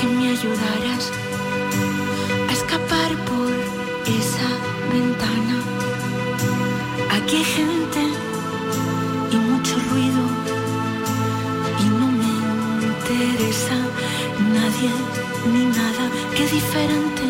[0.00, 1.12] que me ayudaras
[7.32, 8.00] Aquí hay gente
[9.32, 10.22] y mucho ruido
[11.80, 13.74] y no me interesa
[14.52, 14.90] nadie
[15.50, 16.10] ni nada.
[16.36, 17.22] Qué diferente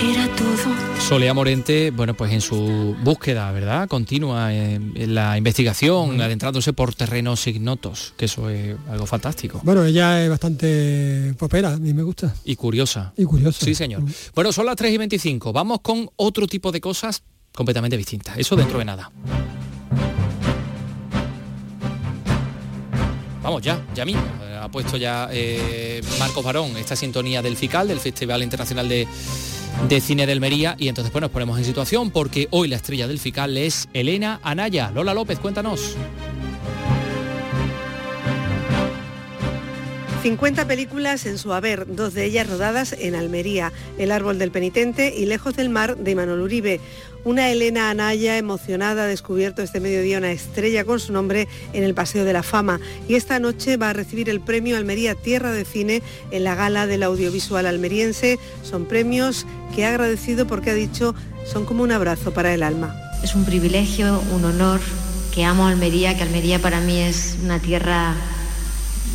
[0.00, 1.00] era todo.
[1.00, 3.88] Solea Morente, bueno, pues en su búsqueda, ¿verdad?
[3.88, 9.60] Continua en, en la investigación, adentrándose por terrenos ignotos, que eso es algo fantástico.
[9.64, 12.32] Bueno, ella es bastante popera, a mí me gusta.
[12.44, 13.12] Y curiosa.
[13.16, 13.64] Y curiosa.
[13.64, 14.04] Sí, señor.
[14.36, 15.52] Bueno, son las 3 y 25.
[15.52, 17.24] Vamos con otro tipo de cosas
[17.56, 18.38] completamente distintas.
[18.38, 19.10] Eso dentro de nada.
[23.42, 24.22] Vamos ya, ya mismo.
[24.42, 29.08] Eh, Ha puesto ya eh, Marcos Barón esta sintonía del FICAL, del Festival Internacional de
[29.88, 33.06] de Cine de Almería y entonces pues nos ponemos en situación porque hoy la estrella
[33.06, 34.90] del FICAL es Elena Anaya.
[34.92, 35.96] Lola López, cuéntanos.
[40.22, 45.14] 50 películas en su haber, dos de ellas rodadas en Almería, El árbol del penitente
[45.16, 46.80] y Lejos del mar de Manuel Uribe.
[47.26, 51.92] Una Elena Anaya emocionada ha descubierto este mediodía una estrella con su nombre en el
[51.92, 55.64] Paseo de la Fama y esta noche va a recibir el premio Almería Tierra de
[55.64, 58.38] Cine en la gala del audiovisual almeriense.
[58.62, 61.16] Son premios que ha agradecido porque ha dicho
[61.52, 62.94] son como un abrazo para el alma.
[63.24, 64.78] Es un privilegio, un honor,
[65.34, 68.14] que amo Almería, que Almería para mí es una tierra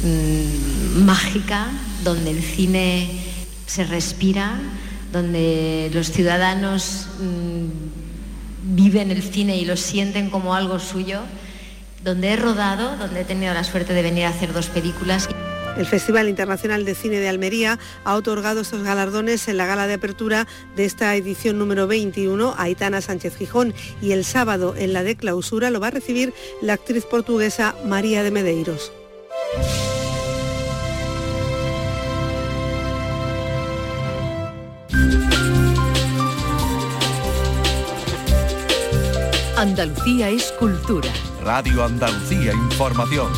[0.03, 1.69] mm, mágica,
[2.03, 3.21] donde el cine
[3.67, 4.59] se respira,
[5.13, 8.00] donde los ciudadanos mm,
[8.75, 11.19] viven el cine y lo sienten como algo suyo,
[12.03, 15.27] donde he rodado, donde he tenido la suerte de venir a hacer dos películas.
[15.77, 19.93] El Festival Internacional de Cine de Almería ha otorgado estos galardones en la gala de
[19.93, 25.03] apertura de esta edición número 21 a Aitana Sánchez Gijón y el sábado en la
[25.03, 28.91] de clausura lo va a recibir la actriz portuguesa María de Medeiros.
[39.65, 41.07] Andalucía es cultura.
[41.43, 43.31] Radio Andalucía Información.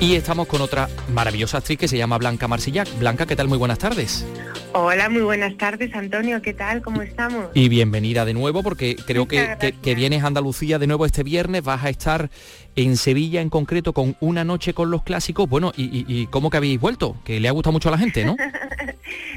[0.00, 2.86] Y estamos con otra maravillosa actriz que se llama Blanca Marsillac.
[2.98, 3.48] Blanca, ¿qué tal?
[3.48, 4.26] Muy buenas tardes.
[4.74, 6.42] Hola, muy buenas tardes, Antonio.
[6.42, 6.82] ¿Qué tal?
[6.82, 7.46] ¿Cómo estamos?
[7.54, 11.22] Y bienvenida de nuevo porque creo que, que- que vienes a Andalucía de nuevo este
[11.22, 12.28] viernes, vas a estar
[12.76, 15.48] en Sevilla en concreto con una noche con los clásicos.
[15.48, 17.16] Bueno, y, y- y cómo que habéis vuelto?
[17.24, 18.36] Que le ha gustado mucho a la gente, ¿no?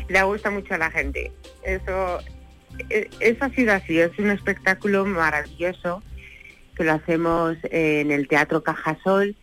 [0.10, 1.32] Le gusta mucho a la gente.
[1.63, 2.19] Eso,
[2.89, 3.99] eh, eso ha así.
[3.99, 6.03] Es un espectáculo maravilloso
[6.75, 9.36] que lo hacemos en el Teatro Cajasol.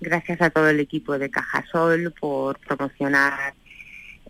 [0.00, 3.54] Gracias a todo el equipo de Cajasol por promocionar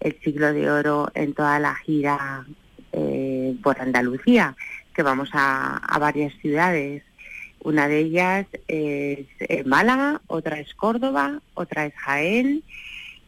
[0.00, 2.44] el siglo de oro en toda la gira
[2.92, 4.56] eh, por Andalucía,
[4.94, 7.02] que vamos a, a varias ciudades.
[7.60, 12.62] Una de ellas es eh, Málaga, otra es Córdoba, otra es Jaén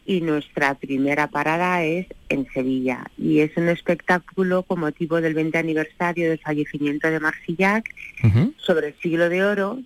[0.05, 3.05] y nuestra primera parada es en Sevilla.
[3.17, 7.89] Y es un espectáculo con motivo del 20 aniversario del fallecimiento de Marsillac
[8.57, 9.79] sobre el siglo de oro,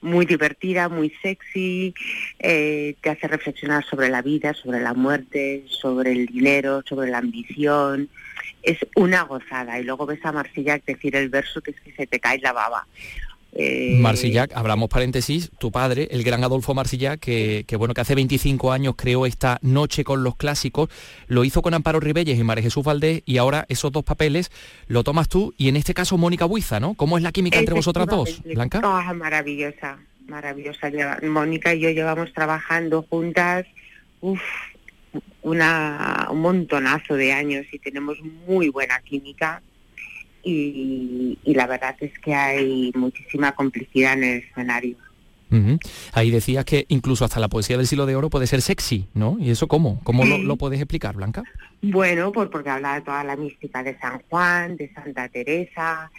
[0.00, 1.94] muy divertida, muy sexy,
[2.38, 7.18] eh, te hace reflexionar sobre la vida, sobre la muerte, sobre el dinero, sobre la
[7.18, 8.08] ambición.
[8.62, 9.80] Es una gozada.
[9.80, 12.52] Y luego ves a Marsillac decir el verso que es que se te cae la
[12.52, 12.86] baba.
[13.52, 18.14] Eh, Marsillac, abramos paréntesis, tu padre, el gran Adolfo Marsillac, que, que, bueno, que hace
[18.14, 20.90] 25 años creó esta noche con los clásicos,
[21.26, 24.50] lo hizo con Amparo Ribelles y María Jesús Valdés, y ahora esos dos papeles
[24.86, 26.94] lo tomas tú, y en este caso Mónica Buiza, ¿no?
[26.94, 28.42] ¿Cómo es la química entre vosotras dos.
[28.44, 28.80] Blanca?
[28.84, 30.90] Ah, maravillosa, maravillosa.
[31.22, 33.66] Mónica y yo llevamos trabajando juntas
[34.20, 34.40] uf,
[35.42, 39.62] una, un montonazo de años y tenemos muy buena química
[40.42, 44.96] y, y la verdad es que hay muchísima complicidad en el escenario.
[46.12, 49.38] Ahí decías que incluso hasta la poesía del siglo de oro puede ser sexy, ¿no?
[49.40, 49.98] ¿Y eso cómo?
[50.04, 51.42] ¿Cómo lo, lo puedes explicar, Blanca?
[51.80, 56.10] Bueno, por, porque habla de toda la mística de San Juan, de Santa Teresa,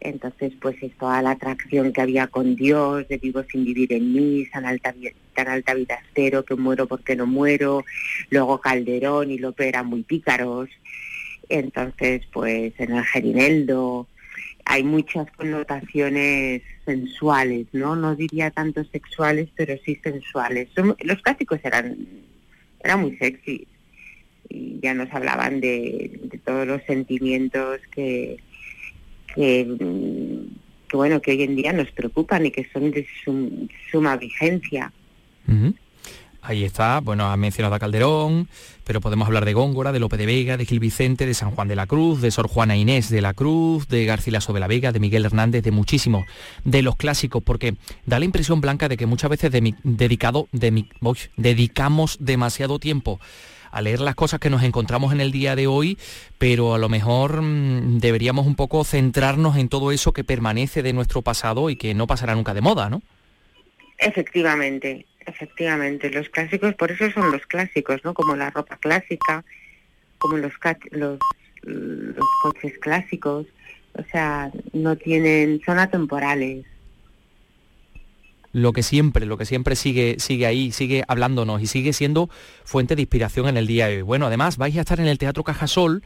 [0.00, 4.12] entonces pues es toda la atracción que había con Dios, de vivo sin vivir en
[4.12, 4.92] mí, tan alta,
[5.34, 7.84] tan alta vida cero, que muero porque no muero,
[8.30, 10.68] luego Calderón y Lope eran muy pícaros,
[11.58, 14.06] entonces pues en el Gerineldo
[14.66, 17.96] hay muchas connotaciones sensuales, ¿no?
[17.96, 20.68] No diría tanto sexuales, pero sí sensuales.
[20.74, 21.96] Son- los clásicos eran,
[22.82, 23.66] eran muy sexy
[24.48, 28.38] y ya nos hablaban de, de todos los sentimientos que,
[29.34, 30.54] que, mm,
[30.88, 34.92] que, bueno que hoy en día nos preocupan y que son de sum- suma vigencia.
[36.46, 38.48] Ahí está, bueno, ha mencionado a Calderón,
[38.84, 41.68] pero podemos hablar de Góngora, de Lope de Vega, de Gil Vicente, de San Juan
[41.68, 44.92] de la Cruz, de Sor Juana Inés de la Cruz, de Garcilaso de la Vega,
[44.92, 46.26] de Miguel Hernández, de muchísimos,
[46.64, 49.74] de los clásicos, porque da la impresión blanca de que muchas veces de mi-
[51.36, 53.20] dedicamos demasiado tiempo
[53.70, 55.96] a leer las cosas que nos encontramos en el día de hoy,
[56.36, 60.92] pero a lo mejor mm, deberíamos un poco centrarnos en todo eso que permanece de
[60.92, 63.00] nuestro pasado y que no pasará nunca de moda, ¿no?
[63.98, 66.10] Efectivamente, efectivamente.
[66.10, 68.14] Los clásicos, por eso son los clásicos, ¿no?
[68.14, 69.44] Como la ropa clásica,
[70.18, 70.52] como los,
[70.90, 71.18] los,
[71.62, 73.46] los coches clásicos.
[73.94, 76.64] O sea, no tienen, son atemporales.
[78.54, 82.30] Lo que siempre, lo que siempre sigue, sigue ahí, sigue hablándonos y sigue siendo
[82.64, 84.02] fuente de inspiración en el día de hoy.
[84.02, 86.04] Bueno, además vais a estar en el Teatro Cajasol,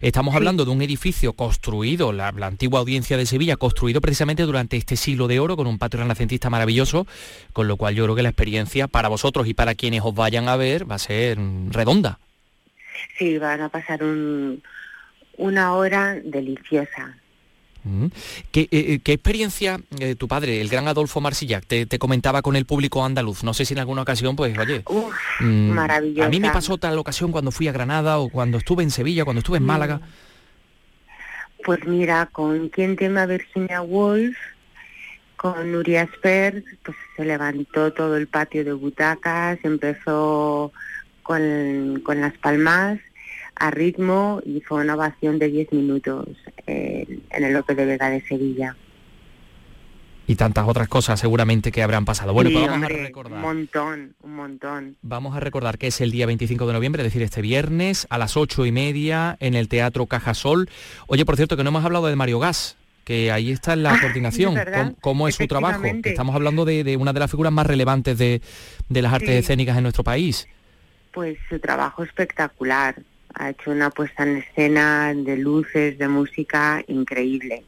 [0.00, 4.76] estamos hablando de un edificio construido, la, la antigua audiencia de Sevilla, construido precisamente durante
[4.76, 7.04] este siglo de oro con un patio renacentista maravilloso,
[7.52, 10.48] con lo cual yo creo que la experiencia para vosotros y para quienes os vayan
[10.48, 12.20] a ver va a ser mm, redonda.
[13.18, 14.62] Sí, van a pasar un,
[15.36, 17.18] una hora deliciosa.
[17.88, 18.06] Mm.
[18.52, 22.42] ¿Qué, eh, eh, qué experiencia eh, tu padre, el gran Adolfo Marsillac, te, te comentaba
[22.42, 23.42] con el público andaluz?
[23.44, 24.84] No sé si en alguna ocasión, pues, oye,
[25.40, 26.26] mm, maravillosa.
[26.26, 29.24] a mí me pasó tal ocasión cuando fui a Granada o cuando estuve en Sevilla,
[29.24, 30.00] cuando estuve en Málaga.
[31.64, 34.36] Pues mira, con quien tema Virginia Woolf,
[35.36, 40.72] con Nuria Spert, pues se levantó todo el patio de butacas, empezó
[41.22, 42.98] con, con las palmas
[43.58, 46.26] a ritmo y fue una ovación de 10 minutos
[46.66, 48.76] eh, en el López de Vega de Sevilla.
[50.26, 52.34] Y tantas otras cosas seguramente que habrán pasado.
[52.34, 53.32] Bueno, Sí, pues vamos a recordar.
[53.38, 54.96] Un montón, un montón.
[55.00, 58.18] Vamos a recordar que es el día 25 de noviembre, es decir, este viernes a
[58.18, 60.68] las ocho y media en el Teatro Cajasol.
[61.06, 63.94] Oye, por cierto, que no hemos hablado de Mario Gas, que ahí está en la
[63.94, 64.50] Ah, coordinación.
[64.58, 65.80] es verdad, ¿Cómo, cómo es su trabajo?
[66.02, 68.42] Que estamos hablando de, de una de las figuras más relevantes de,
[68.90, 69.36] de las artes Sí.
[69.36, 70.46] escénicas en nuestro país.
[71.12, 72.96] Pues su trabajo espectacular.
[73.38, 77.62] Ha hecho una puesta en escena de luces, de música increíble.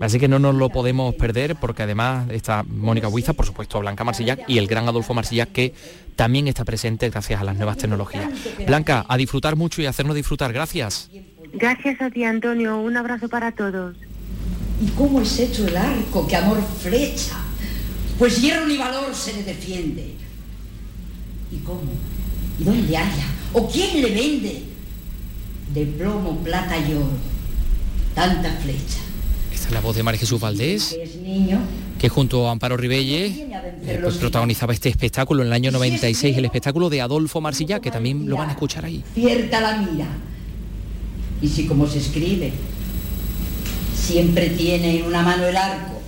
[0.00, 4.04] Así que no nos lo podemos perder porque además está Mónica Huiza, por supuesto Blanca
[4.04, 5.74] Marsillac y el gran Adolfo Marsillac que
[6.14, 8.30] también está presente gracias a las nuevas tecnologías.
[8.66, 10.52] Blanca, a disfrutar mucho y a hacernos disfrutar.
[10.52, 11.10] Gracias.
[11.52, 12.78] Gracias a ti, Antonio.
[12.78, 13.96] Un abrazo para todos.
[14.80, 17.38] ¿Y cómo es hecho el arco que amor flecha?
[18.18, 20.14] Pues hierro ni valor se le defiende.
[21.50, 21.92] ¿Y cómo?
[22.60, 23.37] ¿Y dónde haya?
[23.52, 24.62] ¿O quién le vende?
[25.74, 27.10] De plomo, plata y oro.
[28.14, 28.98] Tanta flecha.
[29.52, 31.60] Esta es la voz de María Jesús Valdés, Que es niño.
[31.98, 36.44] que junto a Amparo Ribelles eh, pues protagonizaba este espectáculo en el año 96, el
[36.44, 39.02] espectáculo de Adolfo Marsillac, que también lo van a escuchar ahí.
[39.14, 40.06] Cierta la mira.
[41.42, 42.52] Y si como se escribe,
[43.96, 46.00] siempre tiene en una mano el arco,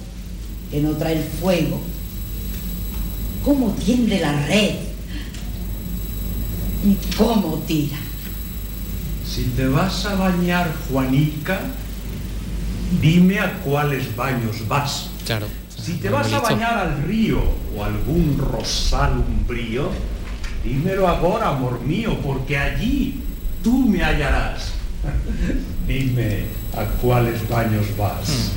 [0.73, 1.81] en otra el fuego.
[3.45, 4.75] ¿Cómo tiende la red?
[6.85, 7.99] ¿Y cómo tira?
[9.27, 11.61] Si te vas a bañar, Juanica,
[13.01, 15.11] dime a cuáles baños vas.
[15.25, 15.47] Claro.
[15.77, 17.41] Si te vas a bañar al río
[17.77, 19.91] o algún rosal umbrío,
[20.65, 23.23] dímelo ahora, amor mío, porque allí
[23.63, 24.73] tú me hallarás.
[25.87, 26.45] Dime
[26.77, 28.53] a cuáles baños vas.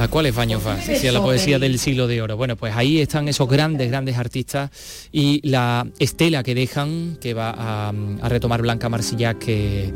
[0.00, 0.86] ¿A cuáles baños vas?
[0.86, 2.34] Decía la poesía del siglo de oro.
[2.34, 4.70] Bueno, pues ahí están esos grandes, grandes artistas
[5.12, 9.92] y la estela que dejan, que va a, a retomar Blanca Marsillac que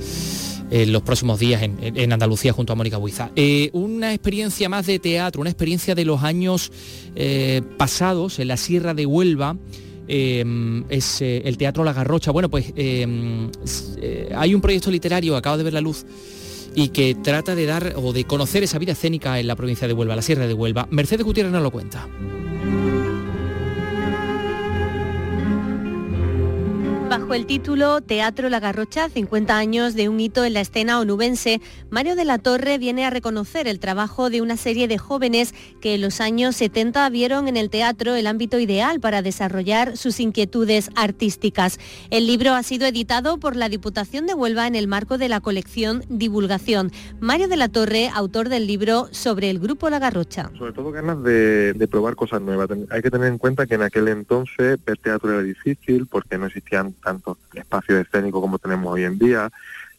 [0.70, 3.30] en los próximos días en, en Andalucía junto a Mónica Buiza.
[3.34, 6.70] Eh, una experiencia más de teatro, una experiencia de los años
[7.16, 9.56] eh, pasados en la Sierra de Huelva.
[10.06, 10.44] eh,
[10.90, 12.30] es eh, el Teatro La Garrocha.
[12.30, 13.48] Bueno, pues eh,
[14.02, 16.04] eh, hay un proyecto literario, acaba de ver la luz,
[16.74, 19.94] y que trata de dar o de conocer esa vida escénica en la provincia de
[19.94, 20.86] Huelva, la Sierra de Huelva.
[20.90, 22.08] Mercedes Gutiérrez nos lo cuenta.
[27.08, 31.60] Bajo el título Teatro La Garrocha, 50 años de un hito en la escena onubense,
[31.90, 35.94] Mario de la Torre viene a reconocer el trabajo de una serie de jóvenes que
[35.94, 40.90] en los años 70 vieron en el teatro el ámbito ideal para desarrollar sus inquietudes
[40.96, 41.78] artísticas.
[42.10, 45.40] El libro ha sido editado por la Diputación de Huelva en el marco de la
[45.40, 46.90] colección Divulgación.
[47.20, 50.50] Mario de la Torre, autor del libro sobre el grupo La Garrocha.
[50.58, 52.68] sobre todo ganas de, de probar cosas nuevas.
[52.90, 56.46] Hay que tener en cuenta que en aquel entonces ver teatro era difícil porque no
[56.46, 59.50] existían tantos espacios escénicos como tenemos hoy en día.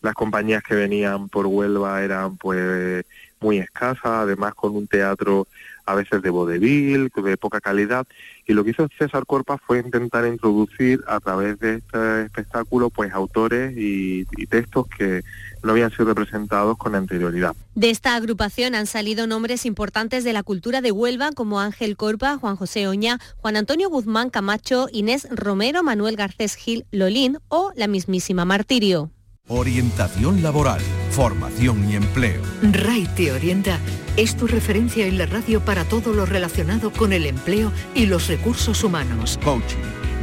[0.01, 3.05] Las compañías que venían por Huelva eran pues
[3.39, 5.47] muy escasas, además con un teatro
[5.86, 8.08] a veces de vodevil, de poca calidad.
[8.48, 13.13] Y lo que hizo César Corpa fue intentar introducir a través de este espectáculo pues
[13.13, 15.24] autores y, y textos que
[15.63, 17.56] no habían sido representados con anterioridad.
[17.74, 22.38] De esta agrupación han salido nombres importantes de la cultura de Huelva como Ángel Corpa,
[22.38, 27.88] Juan José Oña, Juan Antonio Guzmán Camacho, Inés Romero, Manuel Garcés Gil Lolín o la
[27.88, 29.12] mismísima Martirio.
[29.47, 30.81] Orientación laboral,
[31.12, 32.41] formación y empleo.
[32.63, 33.79] RAI te orienta
[34.17, 38.27] es tu referencia en la radio para todo lo relacionado con el empleo y los
[38.27, 39.38] recursos humanos.
[39.43, 39.77] Coaching,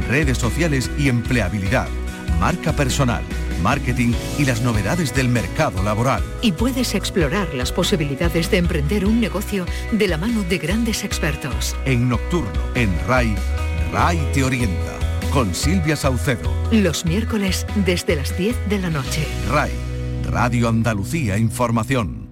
[0.09, 1.87] redes sociales y empleabilidad.
[2.37, 3.23] Marca personal,
[3.61, 6.21] marketing y las novedades del mercado laboral.
[6.41, 11.77] Y puedes explorar las posibilidades de emprender un negocio de la mano de grandes expertos.
[11.85, 13.37] En Nocturno, en RAI,
[13.93, 15.12] RAI te orienta.
[15.33, 16.51] Con Silvia Saucedo.
[16.71, 19.25] Los miércoles desde las 10 de la noche.
[19.49, 19.71] RAI,
[20.29, 22.29] Radio Andalucía Información.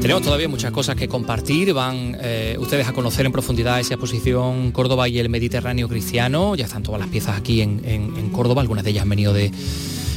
[0.00, 1.72] Tenemos todavía muchas cosas que compartir.
[1.72, 6.54] Van eh, ustedes a conocer en profundidad esa exposición Córdoba y el Mediterráneo cristiano.
[6.56, 8.60] Ya están todas las piezas aquí en, en- en Córdoba.
[8.60, 9.50] Algunas de ellas han venido de,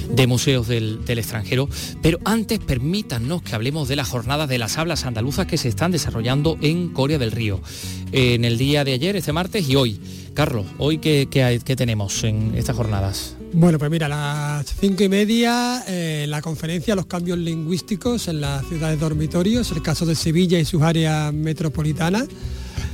[0.10, 1.70] de museos del, del extranjero.
[2.02, 5.92] Pero antes permítanos que hablemos de las jornadas de las hablas andaluzas que se están
[5.92, 7.62] desarrollando en Corea del Río.
[8.12, 10.00] En el día de ayer, este martes y hoy.
[10.34, 13.36] Carlos, hoy qué, qué tenemos en estas jornadas?
[13.54, 18.42] Bueno, pues mira, a las cinco y media eh, la conferencia Los cambios lingüísticos en
[18.42, 22.28] las ciudades dormitorios, el caso de Sevilla y sus áreas metropolitanas.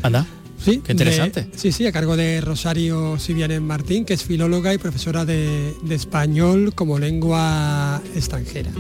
[0.04, 0.26] Anda.
[0.64, 1.44] Sí, Qué interesante.
[1.44, 5.74] de- sí, sí, a cargo de Rosario Sivianes Martín, que es filóloga y profesora de,
[5.84, 8.72] de español como lengua extranjera.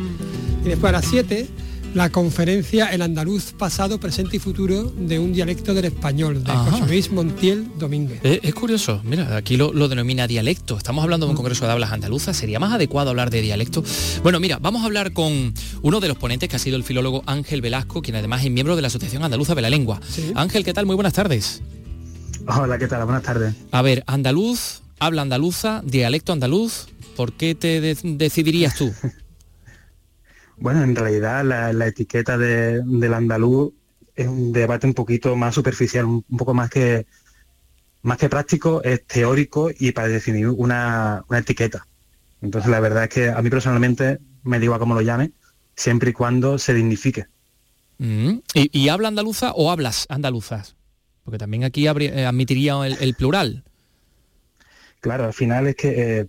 [0.64, 1.48] Y después a las 7,
[1.94, 6.72] la conferencia El andaluz pasado, presente y futuro de un dialecto del español, de Ajá.
[6.72, 8.20] José Luis Montiel Domínguez.
[8.24, 10.76] Eh, es curioso, mira, aquí lo, lo denomina dialecto.
[10.78, 13.84] Estamos hablando de un congreso de hablas andaluzas, sería más adecuado hablar de dialecto.
[14.24, 17.22] Bueno, mira, vamos a hablar con uno de los ponentes que ha sido el filólogo
[17.28, 20.00] Ángel Velasco, quien además es miembro de la Asociación Andaluza de la Lengua.
[20.36, 20.86] Ángel, ¿qué tal?
[20.88, 21.62] Muy buenas tardes.
[22.48, 23.06] Hola, ¿qué tal?
[23.06, 23.54] Buenas tardes.
[23.72, 28.92] A ver, andaluz, habla andaluza, dialecto andaluz, ¿por qué te de- decidirías tú?
[30.64, 33.74] Bueno, en realidad la, la etiqueta de- del andaluz
[34.16, 37.06] es un debate un poquito más superficial, un, un poco más que
[38.02, 41.86] más que práctico, es teórico y para definir una, una etiqueta.
[42.42, 45.34] Entonces la verdad es que a mí personalmente me digo a cómo lo llame,
[45.76, 47.26] siempre y cuando se dignifique.
[47.98, 50.78] Mm, ¿Y, y habla andaluza o hablas andaluzas?
[51.26, 53.66] Porque también aquí habría- eh, admitiría el, el plural.
[55.02, 56.28] Claro, al final es que eh,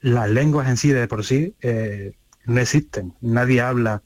[0.00, 2.12] las lenguas en sí de por sí eh,
[2.48, 3.14] no existen.
[3.20, 4.02] Nadie habla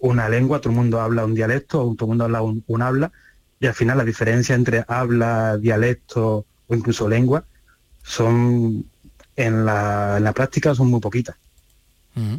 [0.00, 3.12] una lengua, todo el mundo habla un dialecto, todo el mundo habla un, un habla,
[3.60, 7.44] y al final la diferencia entre habla, dialecto o incluso lengua
[8.02, 8.90] son
[9.36, 11.36] en la, en la práctica son muy poquitas.
[12.14, 12.36] Mm.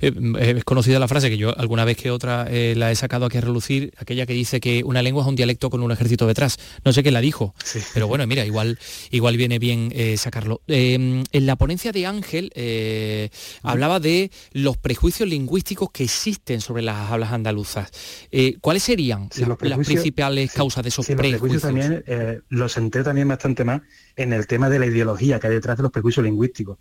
[0.00, 3.26] Eh, Es conocida la frase que yo alguna vez que otra eh, la he sacado
[3.26, 6.26] aquí a relucir, aquella que dice que una lengua es un dialecto con un ejército
[6.26, 6.58] detrás.
[6.84, 7.54] No sé quién la dijo,
[7.94, 8.78] pero bueno, mira, igual,
[9.10, 10.62] igual viene bien eh, sacarlo.
[10.66, 13.30] Eh, en la ponencia de Ángel eh,
[13.62, 17.90] hablaba de los prejuicios lingüísticos que existen sobre las hablas andaluzas.
[18.30, 22.74] Eh, ¿Cuáles serían Sí, las, principales causas de esos Sí, los prejuicios también eh, los
[22.74, 23.82] centré también bastante más
[24.16, 26.78] en el tema de la ideología que hay detrás de los prejuicios lingüísticos.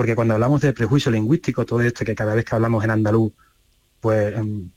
[0.00, 3.34] Porque cuando hablamos de prejuicio lingüístico, todo esto que cada vez que hablamos en andaluz,
[4.00, 4.70] pues em,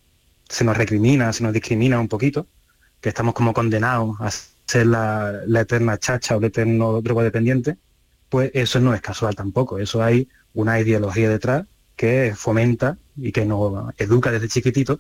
[0.50, 2.46] se nos recrimina, se nos discrimina un poquito,
[3.00, 4.30] que estamos como condenados a
[4.66, 7.78] ser la, eterna chacha o el eterno drogodependiente,
[8.28, 9.80] pues eso no es casual tampoco.
[9.80, 15.00] Eso hay una ideología detrás que fomenta y que nos educa desde chiquitito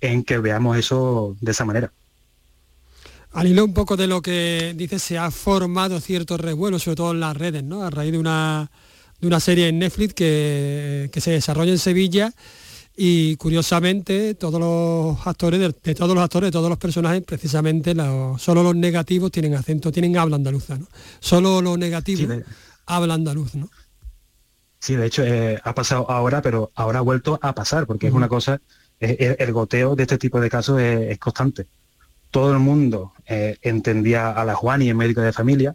[0.00, 1.92] en que veamos eso de esa manera.
[3.32, 7.10] Al hilo un poco de lo que dice, se ha formado cierto revuelo, sobre todo
[7.12, 7.84] en las redes, ¿no?
[7.84, 8.70] A raíz de una,
[9.24, 12.32] de una serie en Netflix que, que se desarrolla en Sevilla
[12.96, 17.94] y curiosamente todos los actores, de, de todos los actores, de todos los personajes, precisamente
[17.94, 20.86] los- solo los negativos tienen acento, tienen habla andaluza, ¿no?
[21.20, 22.38] Solo los negativos
[22.86, 23.68] habla andaluz, ¿no?
[24.78, 28.12] Sí, de hecho eh, ha pasado ahora, pero ahora ha vuelto a pasar, porque es
[28.12, 28.60] una cosa,
[29.00, 31.66] el, el goteo de este tipo de casos es, es constante.
[32.30, 35.74] Todo el mundo eh, entendía a la Juani en médico de familia,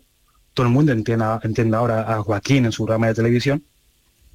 [0.60, 3.64] todo el mundo entiende, entiende ahora a Joaquín en su programa de televisión,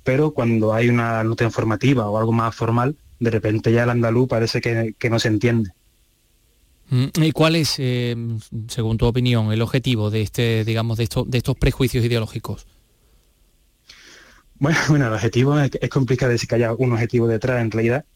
[0.05, 4.27] pero cuando hay una nota informativa o algo más formal, de repente ya el andaluz
[4.27, 5.72] parece que, que no se entiende.
[6.89, 8.16] Mm, ¿Y cuál es, eh,
[8.68, 12.66] según tu opinión, el objetivo de este, digamos, de estos, de estos prejuicios ideológicos?
[14.55, 18.07] Bueno, bueno, el objetivo es, es complicado decir que haya un objetivo detrás en realidad,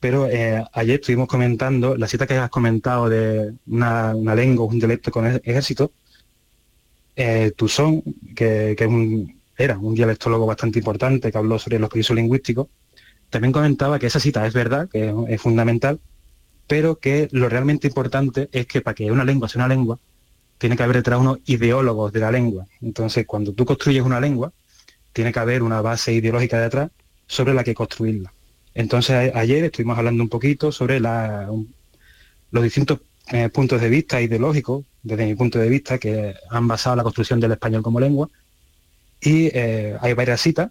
[0.00, 4.80] pero eh, ayer estuvimos comentando, la cita que has comentado de una, una lengua, un
[4.80, 5.92] dialecto con ejército,
[7.16, 7.52] eh,
[8.34, 8.76] que,
[9.56, 12.68] era un dialectólogo bastante importante que habló sobre los prejuicios lingüísticos,
[13.30, 16.00] también comentaba que esa cita es verdad, que es, fundamental,
[16.66, 19.98] pero que lo realmente importante es que para que una lengua sea una lengua,
[20.58, 22.66] tiene que haber detrás unos ideólogos de la lengua.
[22.80, 24.52] Entonces, cuando tú construyes una lengua,
[25.12, 26.90] tiene que haber una base ideológica detrás
[27.26, 28.32] sobre la que construirla.
[28.74, 33.00] Entonces ayer estuvimos hablando un poquito sobre los distintos
[33.32, 37.38] eh, puntos de vista ideológicos, desde mi punto de vista, que han basado la construcción
[37.38, 38.28] del español como lengua.
[39.20, 40.70] Y eh, hay varias citas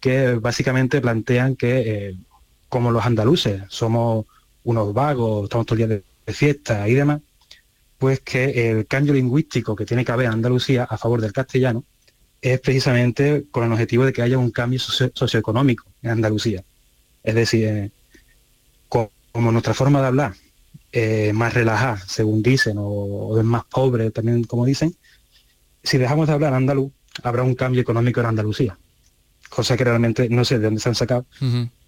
[0.00, 2.16] que básicamente plantean que eh,
[2.68, 4.26] como los andaluces somos
[4.64, 7.20] unos vagos, estamos todo el día de, fiesta y demás,
[7.98, 11.84] pues que el cambio lingüístico que tiene que haber en Andalucía a favor del castellano
[12.40, 16.64] es precisamente con el objetivo de que haya un cambio socio- socioeconómico en Andalucía.
[17.22, 17.90] Es decir, eh,
[18.88, 20.34] co- como nuestra forma de hablar
[20.94, 24.94] es más relajada, según dicen, o, o es más pobre también, como dicen,
[25.82, 26.92] si dejamos de hablar andaluz,
[27.22, 28.78] habrá un cambio económico en Andalucía.
[29.48, 31.26] Cosa que realmente no sé de dónde se han sacado,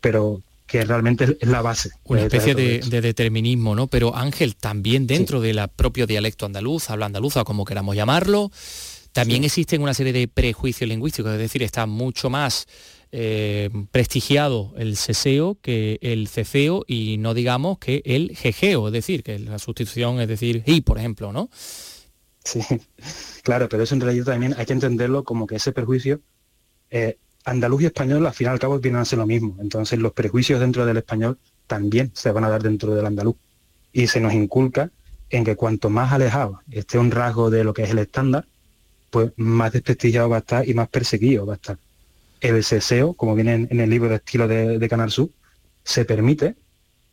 [0.01, 1.91] pero que realmente es- la base.
[2.05, 3.87] Una especie de, determinismo, ¿no?
[3.87, 8.51] Pero Ángel, también dentro del propio dialecto andaluz, habla andaluza, como queramos llamarlo,
[9.13, 12.67] también existen una serie de prejuicios lingüísticos, es decir, está mucho más
[13.13, 19.23] eh, prestigiado el seseo que el ceceo y no digamos que el jejeo, es decir,
[19.23, 21.49] que la sustitución es decir y, por ejemplo, ¿no?
[22.45, 22.61] Sí,
[23.43, 26.21] claro, pero eso en realidad también hay que entenderlo como que ese perjuicio,
[26.91, 29.57] eh, andaluz y español al fin y al cabo vienen a ser lo mismo.
[29.61, 33.37] Entonces los prejuicios dentro del español también se van a dar dentro del andaluz.
[33.93, 34.91] Y se nos inculca
[35.31, 38.47] en que cuanto más alejado esté un rasgo de lo que es el estándar,
[39.11, 41.79] pues más desprestigiado va a estar y más perseguido va a estar.
[42.47, 45.31] El ceseo, como viene en, el libro de estilo de, Canal Sur,
[45.83, 46.55] se permite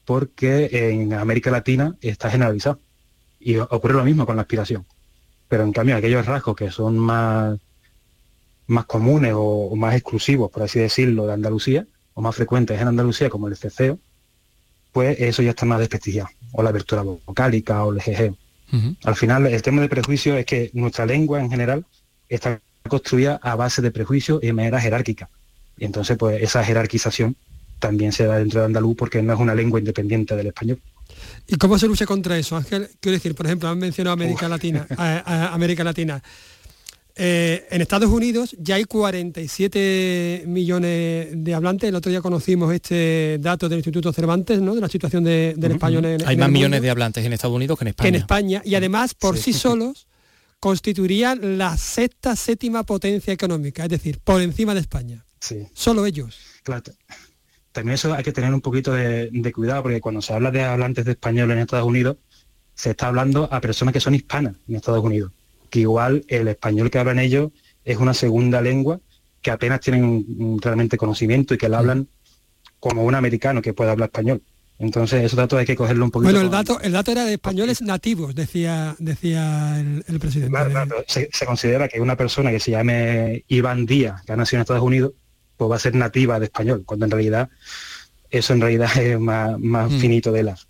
[0.06, 2.80] porque en América Latina está generalizado.
[3.40, 4.86] Y ocurre lo mismo con la aspiración.
[5.48, 7.58] Pero en cambio aquellos rasgos que son más,
[8.68, 13.32] más comunes o, más exclusivos, por así decirlo, de Andalucía, o más frecuentes en Andalucía,
[13.32, 13.98] como el ceseo,
[14.92, 16.30] pues eso ya está más desprestigiado.
[16.52, 18.38] O la abertura vocálica o el jejeo.
[19.04, 21.86] Al final, el tema de prejuicio es que nuestra lengua en general
[22.30, 25.30] está construida a base de prejuicios y de manera jerárquica.
[25.78, 27.36] Y entonces, pues esa jerarquización
[27.80, 30.80] también se da dentro de andaluz porque no es una lengua independiente del español.
[31.48, 32.90] ¿Y cómo se lucha contra eso, Ángel?
[33.00, 34.88] Quiero decir, por ejemplo, han mencionado América Latina.
[35.52, 36.24] América Latina.
[37.16, 41.90] Eh, en Estados Unidos ya hay 47 millones de hablantes.
[41.90, 44.74] El otro día conocimos este dato del Instituto Cervantes, ¿no?
[44.74, 47.84] De la situación del español en Hay más millones de hablantes en Estados Unidos que
[47.84, 48.10] en España.
[48.10, 48.62] en España.
[48.66, 50.08] Y además, por sí, solos,
[50.64, 55.26] constituirían la sexta, séptima potencia económica, es decir, por encima de España.
[55.42, 55.68] Sí.
[55.74, 56.40] Solo ellos.
[56.64, 56.84] Claro.
[57.74, 60.64] También eso hay que tener un poquito de, de cuidado, porque cuando se habla de
[60.64, 62.16] hablantes de español en Estados Unidos,
[62.76, 65.34] se está hablando a personas que son hispanas en Estados Unidos
[65.74, 67.52] que igual el español que hablan ellos
[67.84, 69.00] es una segunda lengua
[69.42, 70.24] que apenas tienen
[70.62, 72.08] realmente conocimiento y que la hablan
[72.80, 74.44] como un americano que puede hablar español.
[74.80, 76.32] Entonces, esos datos hay que cogerlo un poquito.
[76.32, 80.58] Bueno, el dato, el dato era de españoles nativos, decía, decía el, presidente.
[81.08, 84.84] se, considera que una persona que se llame Iván Díaz, que ha nacido en Estados
[84.84, 85.14] Unidos,
[85.58, 87.50] pues va a ser nativa de español, cuando en realidad
[88.30, 90.00] eso en realidad es más, más mm.
[90.00, 90.68] finito de las.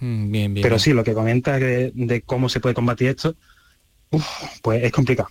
[0.00, 3.36] Mm, bien, bien, Pero sí, lo que comenta de cómo se puede combatir esto,
[4.62, 5.28] pues es complicado.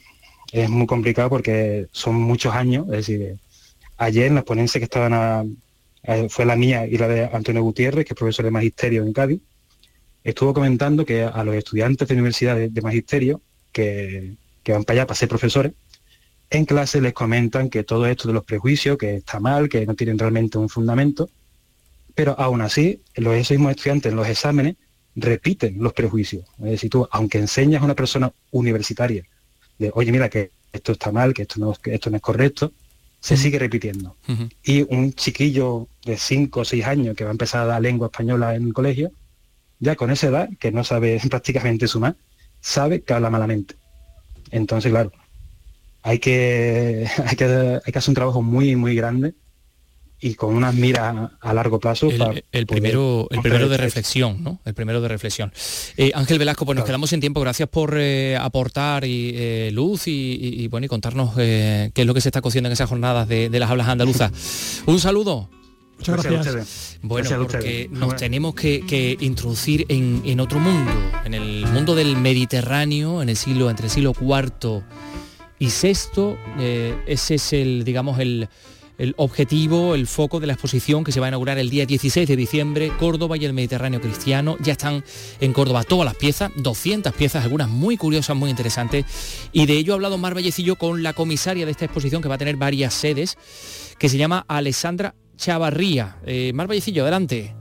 [0.51, 3.37] Es muy complicado porque son muchos años, es decir,
[3.97, 5.43] ayer en las ponencias que estaban a,
[6.29, 9.41] fue la mía y la de Antonio Gutiérrez, que es profesor de magisterio en Cádiz,
[10.23, 13.41] estuvo comentando que a los estudiantes de universidad de, magisterio
[13.71, 15.73] que, que, van para allá para ser profesores,
[16.49, 19.95] en clase les comentan que todo esto de los prejuicios, que está mal, que no
[19.95, 21.29] tienen realmente un fundamento,
[22.13, 24.75] pero aún así, los esos mismos estudiantes en los exámenes
[25.15, 26.45] repiten los prejuicios.
[26.59, 29.23] Es decir, tú, aunque enseñas a una persona universitaria
[29.77, 32.71] de, oye, mira, que esto está mal, que esto no, que esto no es correcto,
[33.19, 34.15] se sigue repitiendo.
[34.63, 38.07] Y un chiquillo de 5 o 6 años que va a empezar a dar lengua
[38.07, 39.11] española en el colegio,
[39.79, 42.15] ya con esa edad, que no sabe prácticamente sumar,
[42.61, 43.75] sabe que habla malamente.
[44.51, 45.11] Entonces, claro,
[46.03, 47.45] hay que, hay que,
[47.85, 49.33] hay que hacer un trabajo muy, muy grande
[50.21, 52.09] y con unas miras a largo plazo.
[52.51, 54.59] El, primero, el primero de reflexión, ¿no?
[54.65, 55.51] El primero de reflexión.
[55.97, 57.41] Eh, Ángel Velasco, pues nos quedamos sin tiempo.
[57.41, 62.21] Gracias por eh, aportar y, eh, luz y, bueno y contarnos qué es lo que
[62.21, 64.31] se está cociendo en esas jornadas de, las hablas andaluzas.
[64.85, 65.49] Un saludo.
[65.97, 66.99] Muchas gracias.
[67.01, 70.91] Bueno, porque nos tenemos que, introducir en, en, otro mundo,
[71.23, 74.83] en el mundo del Mediterráneo, en el siglo, entre el siglo IV
[75.59, 76.35] y VI.
[77.07, 78.49] ese es el, digamos, el,
[78.97, 82.27] el objetivo, el foco de la exposición que se va a inaugurar el día 16
[82.27, 84.57] de diciembre, Córdoba y el Mediterráneo Cristiano.
[84.61, 85.03] Ya están
[85.41, 89.05] en Córdoba todas las piezas, 200 piezas, algunas muy curiosas, muy interesantes.
[89.51, 92.35] Y de ello ha hablado Mar Vallecillo con la comisaria de esta exposición que va
[92.35, 93.37] a tener varias sedes,
[93.99, 96.17] que se llama Alessandra Chavarría.
[96.25, 97.55] Eh, Mar Vallecillo, adelante.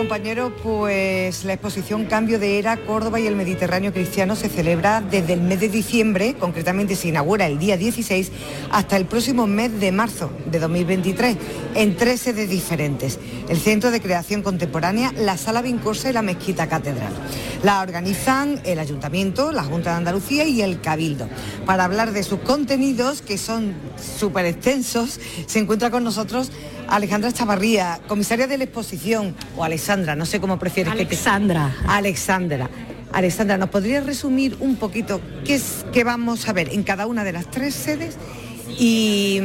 [0.00, 5.34] Compañeros, pues la exposición Cambio de Era Córdoba y el Mediterráneo Cristiano se celebra desde
[5.34, 8.32] el mes de diciembre, concretamente se inaugura el día 16,
[8.70, 11.36] hasta el próximo mes de marzo de 2023,
[11.74, 13.18] en tres sedes diferentes,
[13.50, 17.12] el Centro de Creación Contemporánea, la Sala Vincosa y la Mezquita Catedral.
[17.62, 21.28] La organizan el Ayuntamiento, la Junta de Andalucía y el Cabildo.
[21.66, 23.74] Para hablar de sus contenidos, que son
[24.18, 26.50] súper extensos, se encuentra con nosotros
[26.90, 31.72] Alejandra Chavarría, comisaria de la exposición, o Alexandra, no sé cómo prefieres Alexandra.
[31.80, 32.70] que Alexandra.
[33.12, 37.24] Alexandra, ¿nos podrías resumir un poquito qué es que vamos a ver en cada una
[37.24, 38.16] de las tres sedes
[38.78, 39.40] y,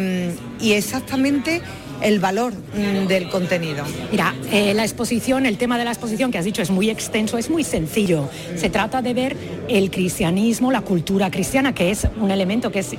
[0.62, 1.62] exactamente
[2.02, 3.86] el valor mm, del contenido.
[4.12, 7.38] Mira, eh, la exposición, el tema de la exposición que has dicho es muy extenso,
[7.38, 8.30] es muy sencillo.
[8.58, 9.38] Se trata de ver
[9.70, 12.98] el cristianismo, la cultura cristiana, que es un elemento que es mm,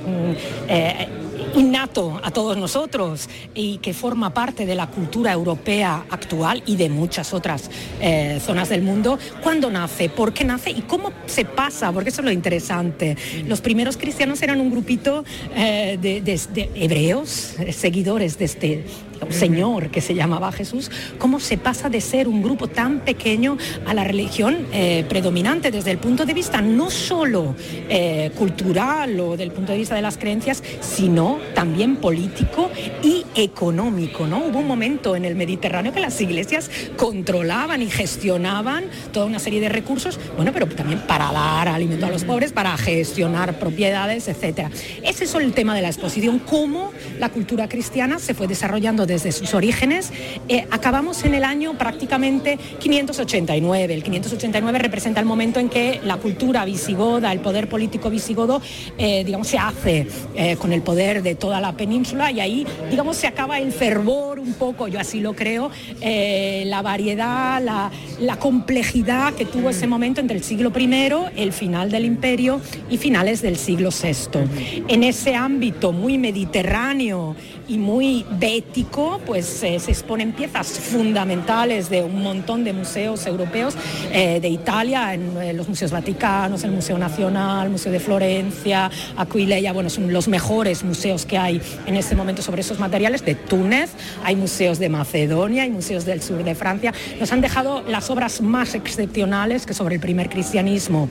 [0.67, 1.07] eh,
[1.55, 6.89] innato a todos nosotros y que forma parte de la cultura europea actual y de
[6.89, 7.69] muchas otras
[8.01, 10.09] eh, zonas del mundo, ¿cuándo nace?
[10.09, 10.71] ¿Por qué nace?
[10.71, 11.91] ¿Y cómo se pasa?
[11.91, 13.17] Porque eso es lo interesante.
[13.47, 15.23] Los primeros cristianos eran un grupito
[15.55, 18.85] eh, de, de hebreos, seguidores de este
[19.25, 23.57] un señor que se llamaba Jesús, cómo se pasa de ser un grupo tan pequeño
[23.85, 27.55] a la religión eh, predominante desde el punto de vista no solo
[27.89, 32.69] eh, cultural o del punto de vista de las creencias, sino también político
[33.03, 34.27] y económico.
[34.27, 34.45] ¿no?
[34.45, 39.61] Hubo un momento en el Mediterráneo que las iglesias controlaban y gestionaban toda una serie
[39.61, 44.69] de recursos, bueno, pero también para dar alimento a los pobres, para gestionar propiedades, etc.
[45.03, 49.31] Ese es el tema de la exposición, cómo la cultura cristiana se fue desarrollando desde
[49.31, 50.11] sus orígenes,
[50.47, 53.93] eh, acabamos en el año prácticamente 589.
[53.93, 58.61] El 589 representa el momento en que la cultura visigoda, el poder político visigodo,
[58.97, 63.17] eh, digamos, se hace eh, con el poder de toda la península y ahí, digamos,
[63.17, 69.33] se acaba el fervor un poco, yo así lo creo, la variedad, la, la complejidad
[69.33, 70.97] que tuvo ese momento entre el siglo I,
[71.35, 74.83] el final del imperio y finales del siglo VI.
[74.87, 77.35] En ese ámbito muy mediterráneo,
[77.67, 83.75] y muy bético, pues eh, se exponen piezas fundamentales de un montón de museos europeos
[84.11, 88.89] eh, de Italia, en, eh, los museos vaticanos, el Museo Nacional, el Museo de Florencia,
[89.17, 93.35] Aquileia, bueno, son los mejores museos que hay en este momento sobre esos materiales, de
[93.35, 93.91] Túnez,
[94.23, 98.41] hay museos de Macedonia, hay museos del sur de Francia, nos han dejado las obras
[98.41, 101.09] más excepcionales que sobre el primer cristianismo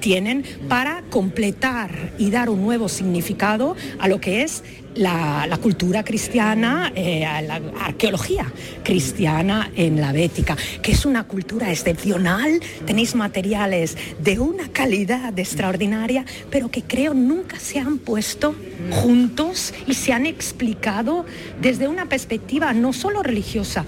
[0.00, 4.62] tienen para completar y dar un nuevo significado a lo que es
[5.00, 8.52] la, cultura cristiana, eh, la arqueología
[8.84, 12.60] cristiana en la Bética, que es una cultura excepcional.
[12.86, 18.54] Tenéis materiales de una calidad extraordinaria, pero que creo nunca se han puesto
[18.90, 21.24] juntos y se han explicado
[21.60, 23.86] desde una perspectiva no solo religiosa,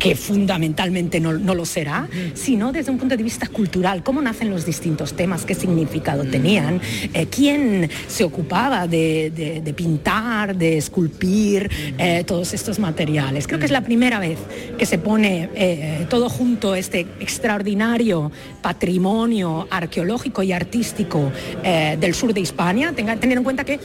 [0.00, 4.64] que fundamentalmente no, lo será, sino desde un punto de vista cultural, cómo nacen los
[4.64, 6.80] distintos temas, qué significado tenían,
[7.12, 13.46] eh, quién se ocupaba de, pintar, de esculpir eh, todos estos materiales.
[13.46, 14.38] Creo que es la primera vez
[14.78, 18.32] que se pone eh, todo junto, este extraordinario
[18.62, 21.30] patrimonio arqueológico y artístico
[21.62, 22.92] del sur de Hispania.
[22.96, 23.78] Tenga, tener en cuenta que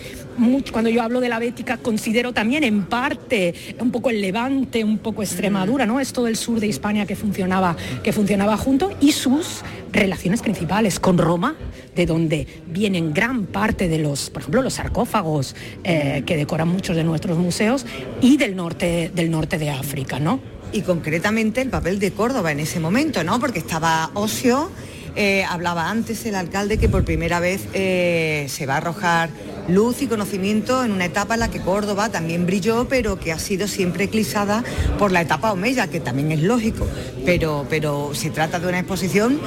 [0.72, 4.98] cuando yo hablo de la Bética considero también en parte un poco el Levante, un
[5.00, 6.00] poco Extremadura, ¿no?
[6.06, 11.00] Es todo el sur de Hispania que funcionaba, que funcionaba junto y sus relaciones principales
[11.00, 11.56] con Roma,
[11.96, 16.96] de donde vienen gran parte de los, por ejemplo, los sarcófagos eh, que decoran muchos
[16.96, 17.88] de nuestros museos
[18.22, 20.40] y del norte, del norte de África, ¿no?
[20.74, 23.40] Y concretamente el papel de Córdoba en ese momento, ¿no?
[23.40, 24.70] Porque estaba Ocio,
[25.16, 29.30] eh, hablaba antes el alcalde que por primera vez eh, se va a arrojar
[29.68, 33.40] luz y conocimiento en una etapa en la que Córdoba también brilló, pero que ha
[33.40, 34.64] sido siempre eclipsada
[35.00, 36.86] por la etapa Omeya, que también es lógico,
[37.26, 39.40] pero, pero se trata de una exposición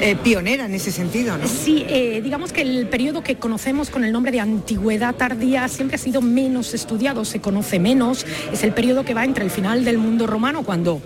[0.00, 1.36] eh, pionera en ese sentido.
[1.46, 1.84] Sí,
[2.22, 6.20] digamos que el periodo que conocemos con el nombre de antigüedad tardía siempre ha sido
[6.20, 10.26] menos estudiado, se conoce menos, es el periodo que va entre el final del mundo
[10.26, 11.00] romano, cuando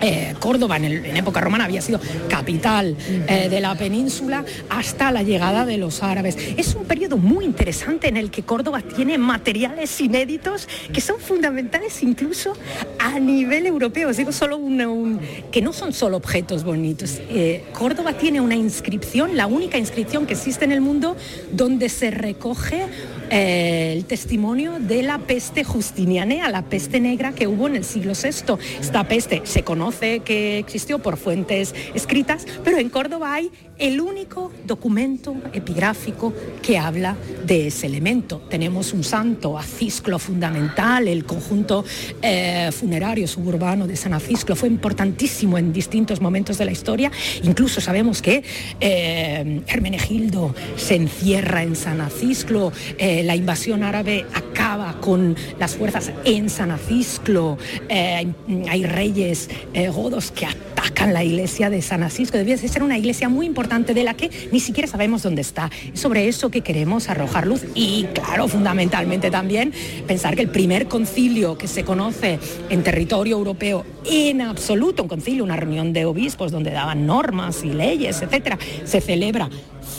[0.00, 2.96] eh, Córdoba en, época romana había sido capital
[3.28, 6.36] eh, de la península hasta la llegada de los árabes.
[6.56, 12.02] Es un periodo muy interesante en el que Córdoba tiene materiales inéditos que son fundamentales
[12.02, 12.54] incluso
[12.98, 14.12] a nivel europeo.
[14.12, 15.20] digo solo un,
[15.50, 17.20] que no son solo objetos bonitos.
[17.30, 21.16] Eh, Córdoba tiene una inscripción, la única inscripción que existe en el mundo,
[21.52, 22.86] donde se recoge
[23.30, 28.54] el testimonio de la peste justinianea, la peste negra que hubo en el siglo VI.
[28.80, 33.50] Esta peste se conoce que existió por fuentes escritas, pero en Córdoba hay
[33.80, 37.16] el único documento epigráfico que habla
[37.46, 38.42] de ese elemento.
[38.50, 41.84] Tenemos un santo, Acisclo fundamental, el conjunto
[42.20, 47.10] eh, funerario suburbano de San Acisclo fue importantísimo en distintos momentos de la historia.
[47.42, 48.42] Incluso sabemos que
[48.80, 56.12] eh, Hermenegildo se encierra en San Acisclo, eh, la invasión árabe acaba con las fuerzas
[56.24, 57.58] en San Acisclo,
[57.90, 59.48] hay reyes
[59.94, 62.38] godos que atacan la iglesia de San Acisclo.
[62.38, 65.70] Debía ser una iglesia muy importante de la que ni siquiera sabemos dónde está.
[65.94, 69.72] sobre eso que queremos arrojar luz y, claro, fundamentalmente también
[70.06, 75.44] pensar que el primer concilio que se conoce en territorio europeo en absoluto, un concilio,
[75.44, 79.48] una reunión de obispos donde daban normas y leyes, etcétera, se celebra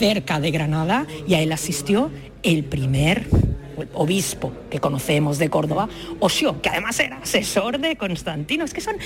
[0.02, 2.10] cerca de Granada y a él asistió
[2.42, 3.28] el primer
[3.94, 5.88] obispo que conocemos de Córdoba,
[6.18, 8.64] Osio, que además era asesor de Constantino.
[8.64, 8.96] Es que son,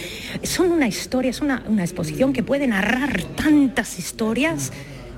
[0.43, 4.73] son una historia, es una, una exposición que puede narrar tantas historias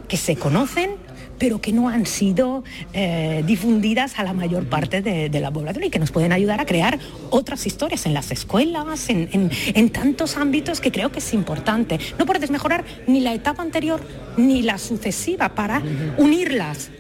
[0.08, 0.96] que se conocen
[1.38, 5.84] pero que no han sido eh, difundidas a la mayor parte de, de la población
[5.84, 6.98] y que nos pueden ayudar a crear
[7.30, 11.98] otras historias en las escuelas, en, en- en tantos ámbitos que creo que es importante.
[12.18, 14.00] No puedes mejorar ni la etapa anterior
[14.36, 15.82] ni la sucesiva para
[16.18, 16.90] unirlas.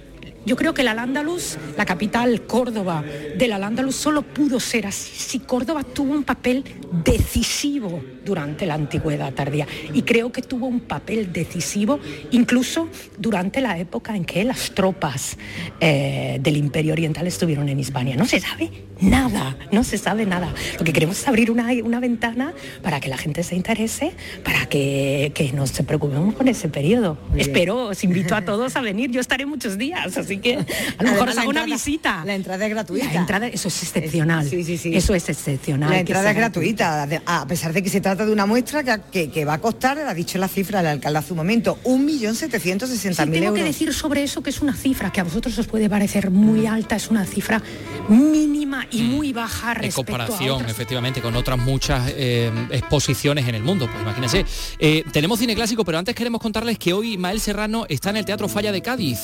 [0.44, 3.04] Yo creo que el Al-Ándalus, la capital Córdoba
[3.36, 6.64] del Al-Ándalus, solo pudo ser así si Córdoba tuvo un papel
[7.04, 9.66] decisivo durante la antigüedad tardía.
[9.92, 15.36] Y creo que tuvo un papel decisivo incluso durante la época en que las tropas
[15.80, 18.16] eh, del Imperio Oriental estuvieron en Hispania.
[18.16, 18.70] No se sabe
[19.00, 20.52] nada, no se sabe nada.
[20.78, 24.12] Lo que queremos es abrir una, una ventana para que la gente se interese,
[24.44, 27.18] para que, que nos preocupemos con ese periodo.
[27.36, 29.10] Espero, os invito a todos a venir.
[29.10, 30.54] Yo estaré muchos días, así que
[30.98, 32.22] a lo mejor hago una visita.
[32.24, 33.12] La entrada es gratuita.
[33.12, 34.46] La entrada, eso es excepcional.
[34.52, 35.90] Eso es excepcional.
[35.90, 39.30] La entrada es gratuita, a pesar de que se trata de una muestra que, que-
[39.30, 43.22] que va a costar, ha dicho la cifra el alcalde hace un momento, 1.760.000 Sí,
[43.22, 43.30] euros.
[43.32, 46.30] tengo que decir sobre eso que es una cifra que a vosotros os puede parecer
[46.30, 47.62] muy alta, es una cifra
[48.08, 50.70] mínima y muy baja en respecto a comparación, otras.
[50.70, 53.86] efectivamente, con otras muchas eh, exposiciones en el mundo.
[53.90, 54.44] Pues imagínense.
[54.78, 58.24] Eh, tenemos cine clásico, pero antes queremos contarles que hoy Mael Serrano está en el
[58.24, 59.18] Teatro Falla de Cádiz.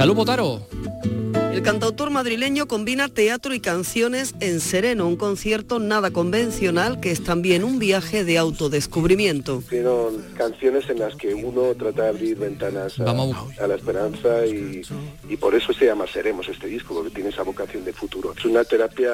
[0.00, 0.62] Salud, Botaro.
[1.52, 7.22] El cantautor madrileño combina teatro y canciones en Sereno, un concierto nada convencional que es
[7.22, 9.60] también un viaje de autodescubrimiento.
[9.60, 14.46] Fueron canciones en las que uno trata de abrir ventanas a, Vamos a la esperanza
[14.46, 14.80] y,
[15.28, 18.32] y por eso se llama Seremos este disco, porque tiene esa vocación de futuro.
[18.34, 19.12] Es una terapia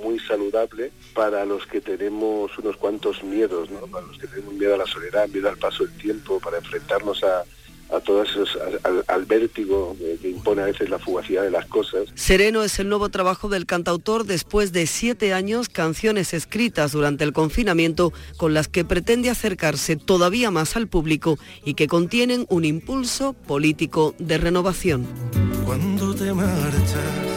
[0.00, 3.80] muy saludable para los que tenemos unos cuantos miedos, ¿no?
[3.88, 7.24] para los que tenemos miedo a la soledad, miedo al paso del tiempo, para enfrentarnos
[7.24, 7.42] a,
[7.90, 11.66] a todos esos, al, al vértigo que, que impone a veces la fugacidad de las
[11.66, 12.08] cosas.
[12.14, 17.32] Sereno es el nuevo trabajo del cantautor después de siete años, canciones escritas durante el
[17.32, 23.32] confinamiento con las que pretende acercarse todavía más al público y que contienen un impulso
[23.32, 25.06] político de renovación.
[25.64, 27.34] Cuando te marchas.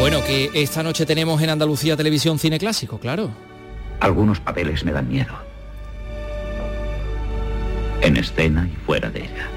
[0.00, 3.30] Bueno, que esta noche tenemos en Andalucía Televisión Cine Clásico, claro.
[4.00, 5.32] Algunos papeles me dan miedo.
[8.04, 9.48] En escena y fuera de ella.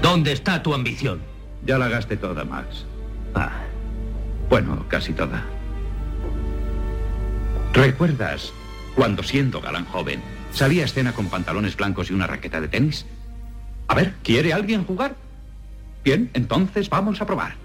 [0.00, 1.20] ¿Dónde está tu ambición?
[1.66, 2.86] Ya la gasté toda, Max.
[3.34, 3.50] Ah.
[4.48, 5.42] Bueno, casi toda.
[7.74, 8.52] ¿Recuerdas
[8.94, 10.22] cuando siendo galán joven
[10.52, 13.04] salía a escena con pantalones blancos y una raqueta de tenis?
[13.88, 15.16] A ver, ¿quiere alguien jugar?
[16.04, 17.56] Bien, entonces vamos a probar.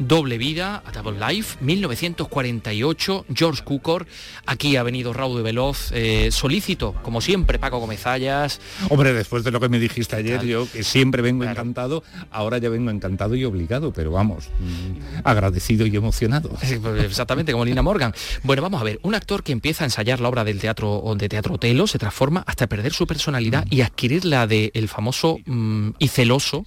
[0.00, 4.06] Doble Vida, A Double Life, 1948, George Cukor.
[4.46, 8.60] Aquí ha venido Raúl de Veloz, eh, solícito, como siempre, Paco Gomezallas.
[8.88, 12.70] Hombre, después de lo que me dijiste ayer, yo que siempre vengo encantado, ahora ya
[12.70, 16.48] vengo encantado y obligado, pero vamos, mm, agradecido y emocionado.
[16.48, 18.14] Pues, Exactamente, como Lina Morgan.
[18.42, 21.28] Bueno, vamos a ver, un actor que empieza a ensayar la obra del teatro de
[21.28, 26.08] teatro Telo se transforma hasta perder su personalidad y adquirir la del famoso mm, y
[26.08, 26.64] celoso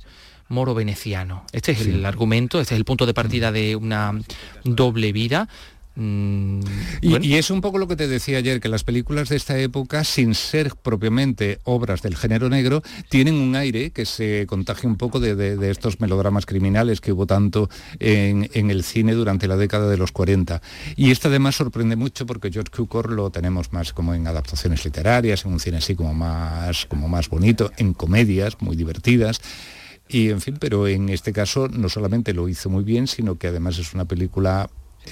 [0.50, 1.46] moro veneciano.
[1.52, 4.20] Este es el argumento, este es el punto de partida de una
[4.64, 5.48] doble vida.
[5.96, 6.62] Mm,
[7.02, 7.24] Y, bueno.
[7.24, 10.04] y es un poco lo que te decía ayer, que las películas de esta época,
[10.04, 15.20] sin ser propiamente obras del género negro, tienen un aire que se contagia un poco
[15.20, 17.70] de, de- de estos melodramas criminales que hubo tanto
[18.00, 20.64] en, en el cine durante la década de los 40.
[20.96, 25.46] Y esto además sorprende mucho porque George Cukor lo tenemos más como en adaptaciones literarias,
[25.46, 29.42] en un cine así como más, como más bonito, en comedias muy divertidas.
[30.08, 33.48] Y en fin, pero en este caso no solamente lo hizo muy bien, sino que
[33.48, 34.70] además es una película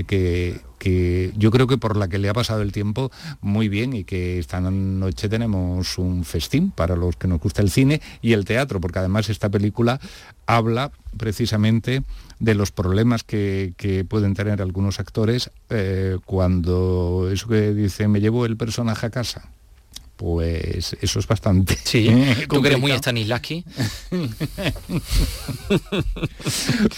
[0.07, 3.11] que, que yo creo que por la que le ha pasado el tiempo
[3.41, 7.69] muy bien y que esta noche tenemos un festín para los que nos gusta el
[7.69, 9.99] cine y el teatro, porque además esta película
[10.45, 12.03] habla precisamente
[12.39, 18.21] de los problemas que, que pueden tener algunos actores eh, cuando eso que dice me
[18.21, 19.51] llevo el personaje a casa.
[20.21, 21.75] Pues eso es bastante.
[21.83, 22.05] Sí,
[22.47, 22.99] tú que eres muy complicado.
[22.99, 23.65] Stanislavski.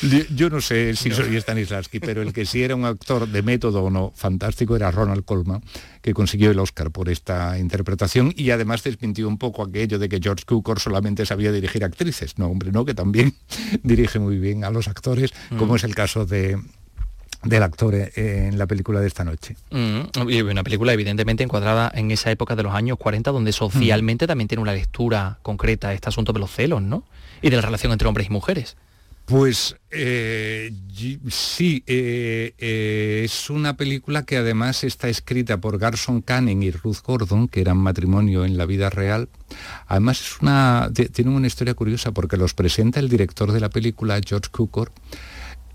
[0.02, 3.42] Yo- Yo no sé si soy Stanislavski, pero el que sí era un actor de
[3.42, 5.64] método o no fantástico era Ronald Colman,
[6.02, 10.20] que consiguió el Oscar por esta interpretación y además desmintió un poco aquello de que
[10.22, 12.38] George Cukor solamente sabía dirigir actrices.
[12.38, 13.36] No, hombre, no, que también
[13.84, 15.76] dirige muy bien a los actores, como Mm.
[15.78, 16.60] es el caso de
[17.44, 19.56] del actor eh, en la película de esta noche.
[19.72, 20.02] Mm,
[20.50, 24.62] una película evidentemente encuadrada en esa época de los años 40 donde socialmente también tiene
[24.62, 27.04] una lectura concreta este asunto de los celos, ¿no?
[27.42, 28.78] Y de la relación entre hombres y mujeres.
[29.26, 30.72] Pues eh,
[31.30, 36.98] sí, eh, eh, es una película que además está escrita por Garson Kanin y Ruth
[37.06, 39.30] Gordon, que eran matrimonio en la vida real.
[39.88, 43.70] Además es una, ti- tiene una historia curiosa porque los presenta el director de la
[43.70, 44.92] película, George Cukor,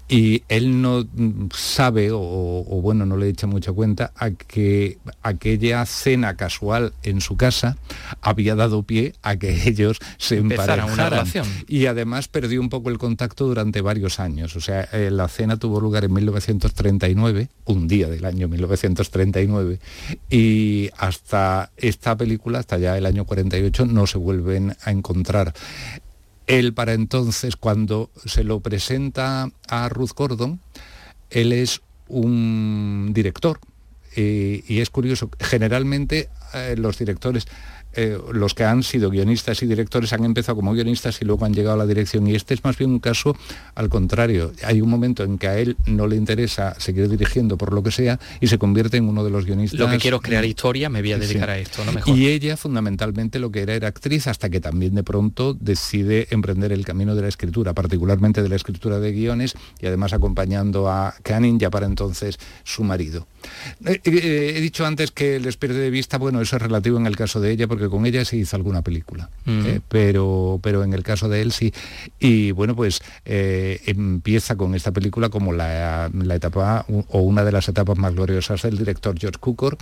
[0.09, 1.07] y él no
[1.55, 7.21] sabe o, o, bueno no le echa mucha cuenta a que aquella cena casual en
[7.21, 7.77] su casa
[8.23, 11.11] había dado pie a que ellos se Empezaran una emparejaran.
[11.27, 11.47] relación.
[11.69, 14.57] y además perdió un poco el contacto durante varios años.
[14.57, 19.79] O sea eh, la cena tuvo lugar en 1939 un día del año 1939
[20.31, 25.53] y hasta esta película hasta ya el año 48 no se vuelven a encontrar
[26.49, 30.61] él para entonces, cuando se lo presenta a Ruth Gordon,
[31.31, 33.61] él es un director.
[34.17, 37.47] eh, y es curioso, generalmente eh, los directores,
[38.01, 41.53] eh, los que han sido guionistas y directores han empezado como guionistas y luego han
[41.53, 42.29] llegado a la dirección.
[42.29, 43.37] Y este es más bien un caso
[43.75, 44.53] al contrario.
[44.63, 47.91] Hay un momento en que a él no le interesa seguir dirigiendo por lo que
[47.91, 49.81] sea y se convierte en uno de los guionistas.
[49.81, 51.51] Lo que quiero es crear historia, me voy a dedicar sí.
[51.51, 52.17] a esto, no mejor.
[52.17, 56.71] Y ella fundamentalmente lo que era era actriz hasta que también de pronto decide emprender
[56.71, 61.17] el camino de la escritura, particularmente de la escritura de guiones y además acompañando a
[61.25, 63.27] Canning, ya para entonces su marido.
[63.85, 67.07] Eh, eh, he dicho antes que les pierde de vista, bueno, eso es relativo en
[67.07, 70.93] el caso de ella, porque con ella se hizo alguna película, eh, pero, pero en
[70.93, 71.73] el caso de él sí.
[72.19, 77.53] Y bueno, pues eh, empieza con esta película como la, la etapa o una de
[77.53, 79.79] las etapas más gloriosas del director George Cukor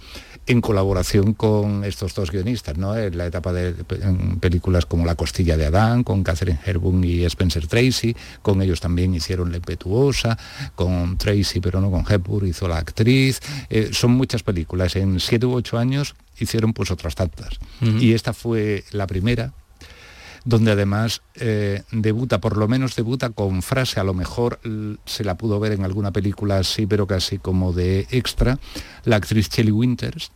[0.46, 2.96] en colaboración con estos dos guionistas, ¿no?
[2.96, 7.24] En la etapa de en películas como La costilla de Adán, con Catherine Hepburn y
[7.24, 10.38] Spencer Tracy, con ellos también hicieron La impetuosa,
[10.74, 13.40] con Tracy pero no con Hepburn hizo la actriz,
[13.70, 17.58] Eh, son muchas películas, en siete u ocho años hicieron pues otras tantas.
[17.80, 19.52] Y esta fue la primera
[20.46, 24.60] donde además eh, debuta, por lo menos debuta con frase, a lo mejor
[25.04, 28.58] se la pudo ver en alguna película así, pero casi como de extra,
[29.04, 30.30] la actriz Shelley Winters,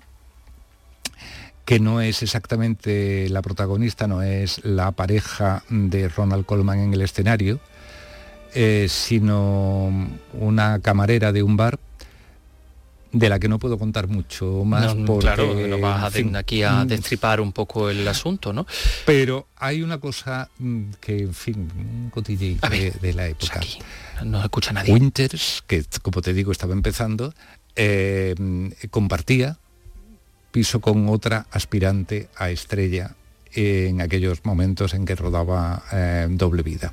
[1.65, 7.03] que no es exactamente la protagonista, no es la pareja de Ronald Colman en el
[7.03, 7.61] escenario,
[8.53, 11.79] eh, sino una camarera de un bar
[13.13, 16.37] de la que no puedo contar mucho más No, porque, claro, nos vas a fin,
[16.37, 18.67] aquí a mm, destripar un poco el asunto, ¿no?
[19.05, 23.61] pero hay una cosa mm, que, en fin, un de, de la época.
[24.25, 24.93] no escucha nadie.
[24.93, 27.35] Winters, que como te digo estaba empezando,
[27.77, 28.35] eh,
[28.91, 29.59] compartía
[30.51, 33.15] piso con otra aspirante a estrella
[33.53, 36.93] en aquellos momentos en que rodaba eh, Doble Vida.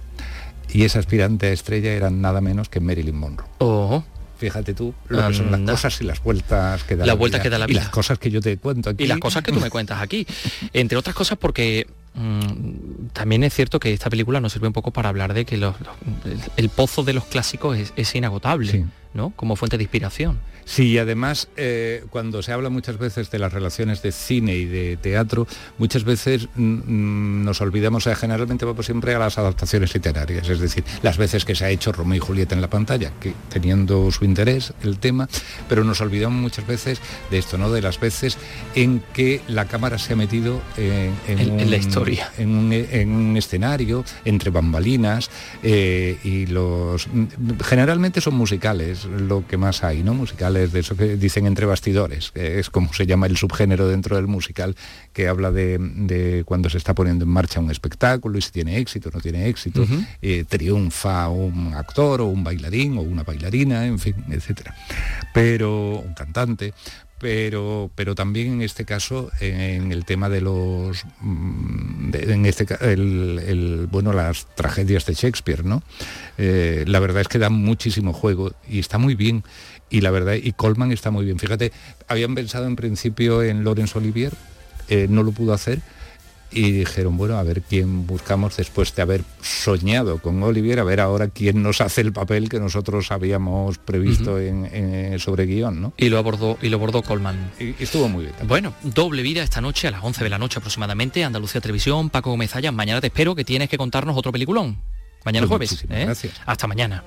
[0.69, 3.47] Y esa aspirante a estrella era nada menos que Marilyn Monroe.
[3.59, 4.03] Ojo.
[4.37, 7.43] Fíjate tú lo que son las cosas y las vueltas que da la vueltas vida,
[7.43, 7.79] que da la y vida.
[7.81, 9.03] las cosas que yo te cuento aquí.
[9.03, 10.25] Y las cosas que tú me cuentas aquí.
[10.73, 14.91] Entre otras cosas porque mm, también es cierto que esta película nos sirve un poco
[14.91, 18.85] para hablar de que los- los- el, el pozo de los clásicos es, es inagotable,
[19.13, 19.31] ¿no?
[19.35, 20.39] Como fuente de inspiración.
[20.69, 24.65] Sí, y además eh, cuando se habla muchas veces de las relaciones de cine y
[24.65, 25.47] de teatro,
[25.77, 30.49] muchas veces mm, mm, nos olvidamos, o sea, generalmente vamos siempre a las adaptaciones literarias,
[30.49, 33.31] es decir, las veces que se ha hecho Romeo y Julieta en la pantalla, que
[33.49, 35.29] teniendo su interés el tema,
[35.69, 36.99] pero nos olvidamos muchas veces
[37.31, 37.71] de esto, ¿no?
[37.71, 38.37] De las veces
[38.75, 42.29] en que la cámara se ha metido en, En- en la historia.
[42.37, 45.29] en un, en un escenario, entre bambalinas,
[45.63, 47.07] eh, y los
[47.63, 50.13] generalmente son musicales, lo que más hay, ¿no?
[50.13, 54.15] Musicales de eso que dicen entre bastidores, que es como se llama el subgénero dentro
[54.15, 54.75] del musical,
[55.13, 58.77] que habla de, de cuando se está poniendo en marcha un espectáculo y si tiene
[58.79, 59.85] éxito o no tiene éxito,
[60.21, 64.73] eh, triunfa un actor o un bailarín o una bailarina, en fin, etcétera.
[65.33, 66.73] Pero un cantante,
[67.19, 72.67] pero, pero también en este caso en el tema de los mm, de- en este
[72.81, 75.81] el, el- bueno las tragedias de Shakespeare no
[76.39, 79.43] Eh, la verdad es que da muchísimo juego y está muy bien
[79.89, 81.71] y la verdad y Colman está muy bien fíjate
[82.07, 84.33] habían pensado en principio en Laurence Olivier
[84.89, 85.79] eh, no lo pudo hacer
[86.49, 91.01] y dijeron, bueno, a ver quién buscamos después de haber soñado con Olivier, a ver
[91.01, 95.93] ahora quién nos hace el papel que nosotros habíamos previsto en, en- sobre guion, ¿no?
[95.97, 97.51] Y lo abordó, y lo abordó Colman.
[97.59, 98.35] Y, y estuvo muy bien.
[98.47, 102.29] Bueno, doble vida esta noche a las 11 de la noche aproximadamente, Andalucía Televisión, Paco
[102.29, 102.53] Gómez.
[102.71, 104.77] Mañana te espero que tienes que contarnos otro peliculón.
[105.25, 105.83] Mañana Pues jueves.
[105.89, 106.05] ¿eh?
[106.05, 106.33] gracias.
[106.45, 107.03] Hasta mañana.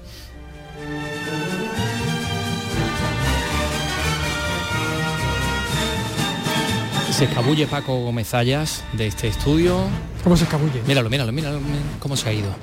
[7.20, 9.76] Se escabulle Paco Gómez Ayas de este estudio.
[10.22, 10.82] ¿Cómo se escabulle?
[10.86, 12.54] Míralo, míralo, míralo míralo cómo se ha ido.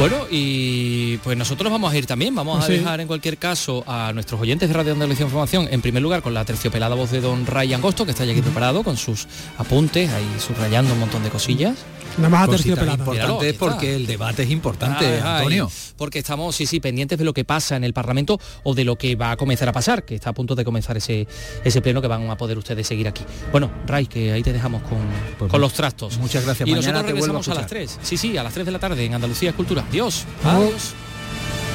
[0.00, 2.72] Bueno, y pues nosotros vamos a ir también, vamos a Sí.
[2.74, 6.34] dejar en cualquier caso a nuestros oyentes de Radio Andalucía Información, en primer lugar con
[6.34, 9.26] la terciopelada voz de don Ray Angosto, que está ya aquí preparado con sus
[9.58, 11.76] apuntes, ahí subrayando un montón de cosillas.
[12.16, 13.04] Nada más terciopelada.
[13.04, 13.58] aquí está.
[13.60, 15.70] porque el debate es importante, ay, Antonio.
[15.96, 18.96] porque estamos, sí, sí, pendientes de lo que pasa en el Parlamento o de lo
[18.96, 21.28] que va a comenzar a pasar, que está a punto de comenzar ese,
[21.64, 23.22] ese pleno que van a poder ustedes seguir aquí.
[23.52, 24.98] Bueno, Ray, que ahí te dejamos con,
[25.38, 26.18] Pues con los trastos.
[26.18, 26.68] muchas gracias.
[26.68, 27.98] Y Mañana nosotros te vuelvo a regresamos a, las escuchar.
[27.98, 28.08] 3.
[28.08, 29.84] Sí, sí, a las 3 de la tarde en Andalucía Escultura.
[29.88, 30.24] Adiós.
[30.44, 30.64] Adiós.
[30.64, 30.94] Adiós.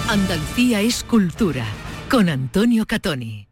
[0.10, 1.66] Andalucía es cultura
[2.10, 3.48] con Antonio Catoni.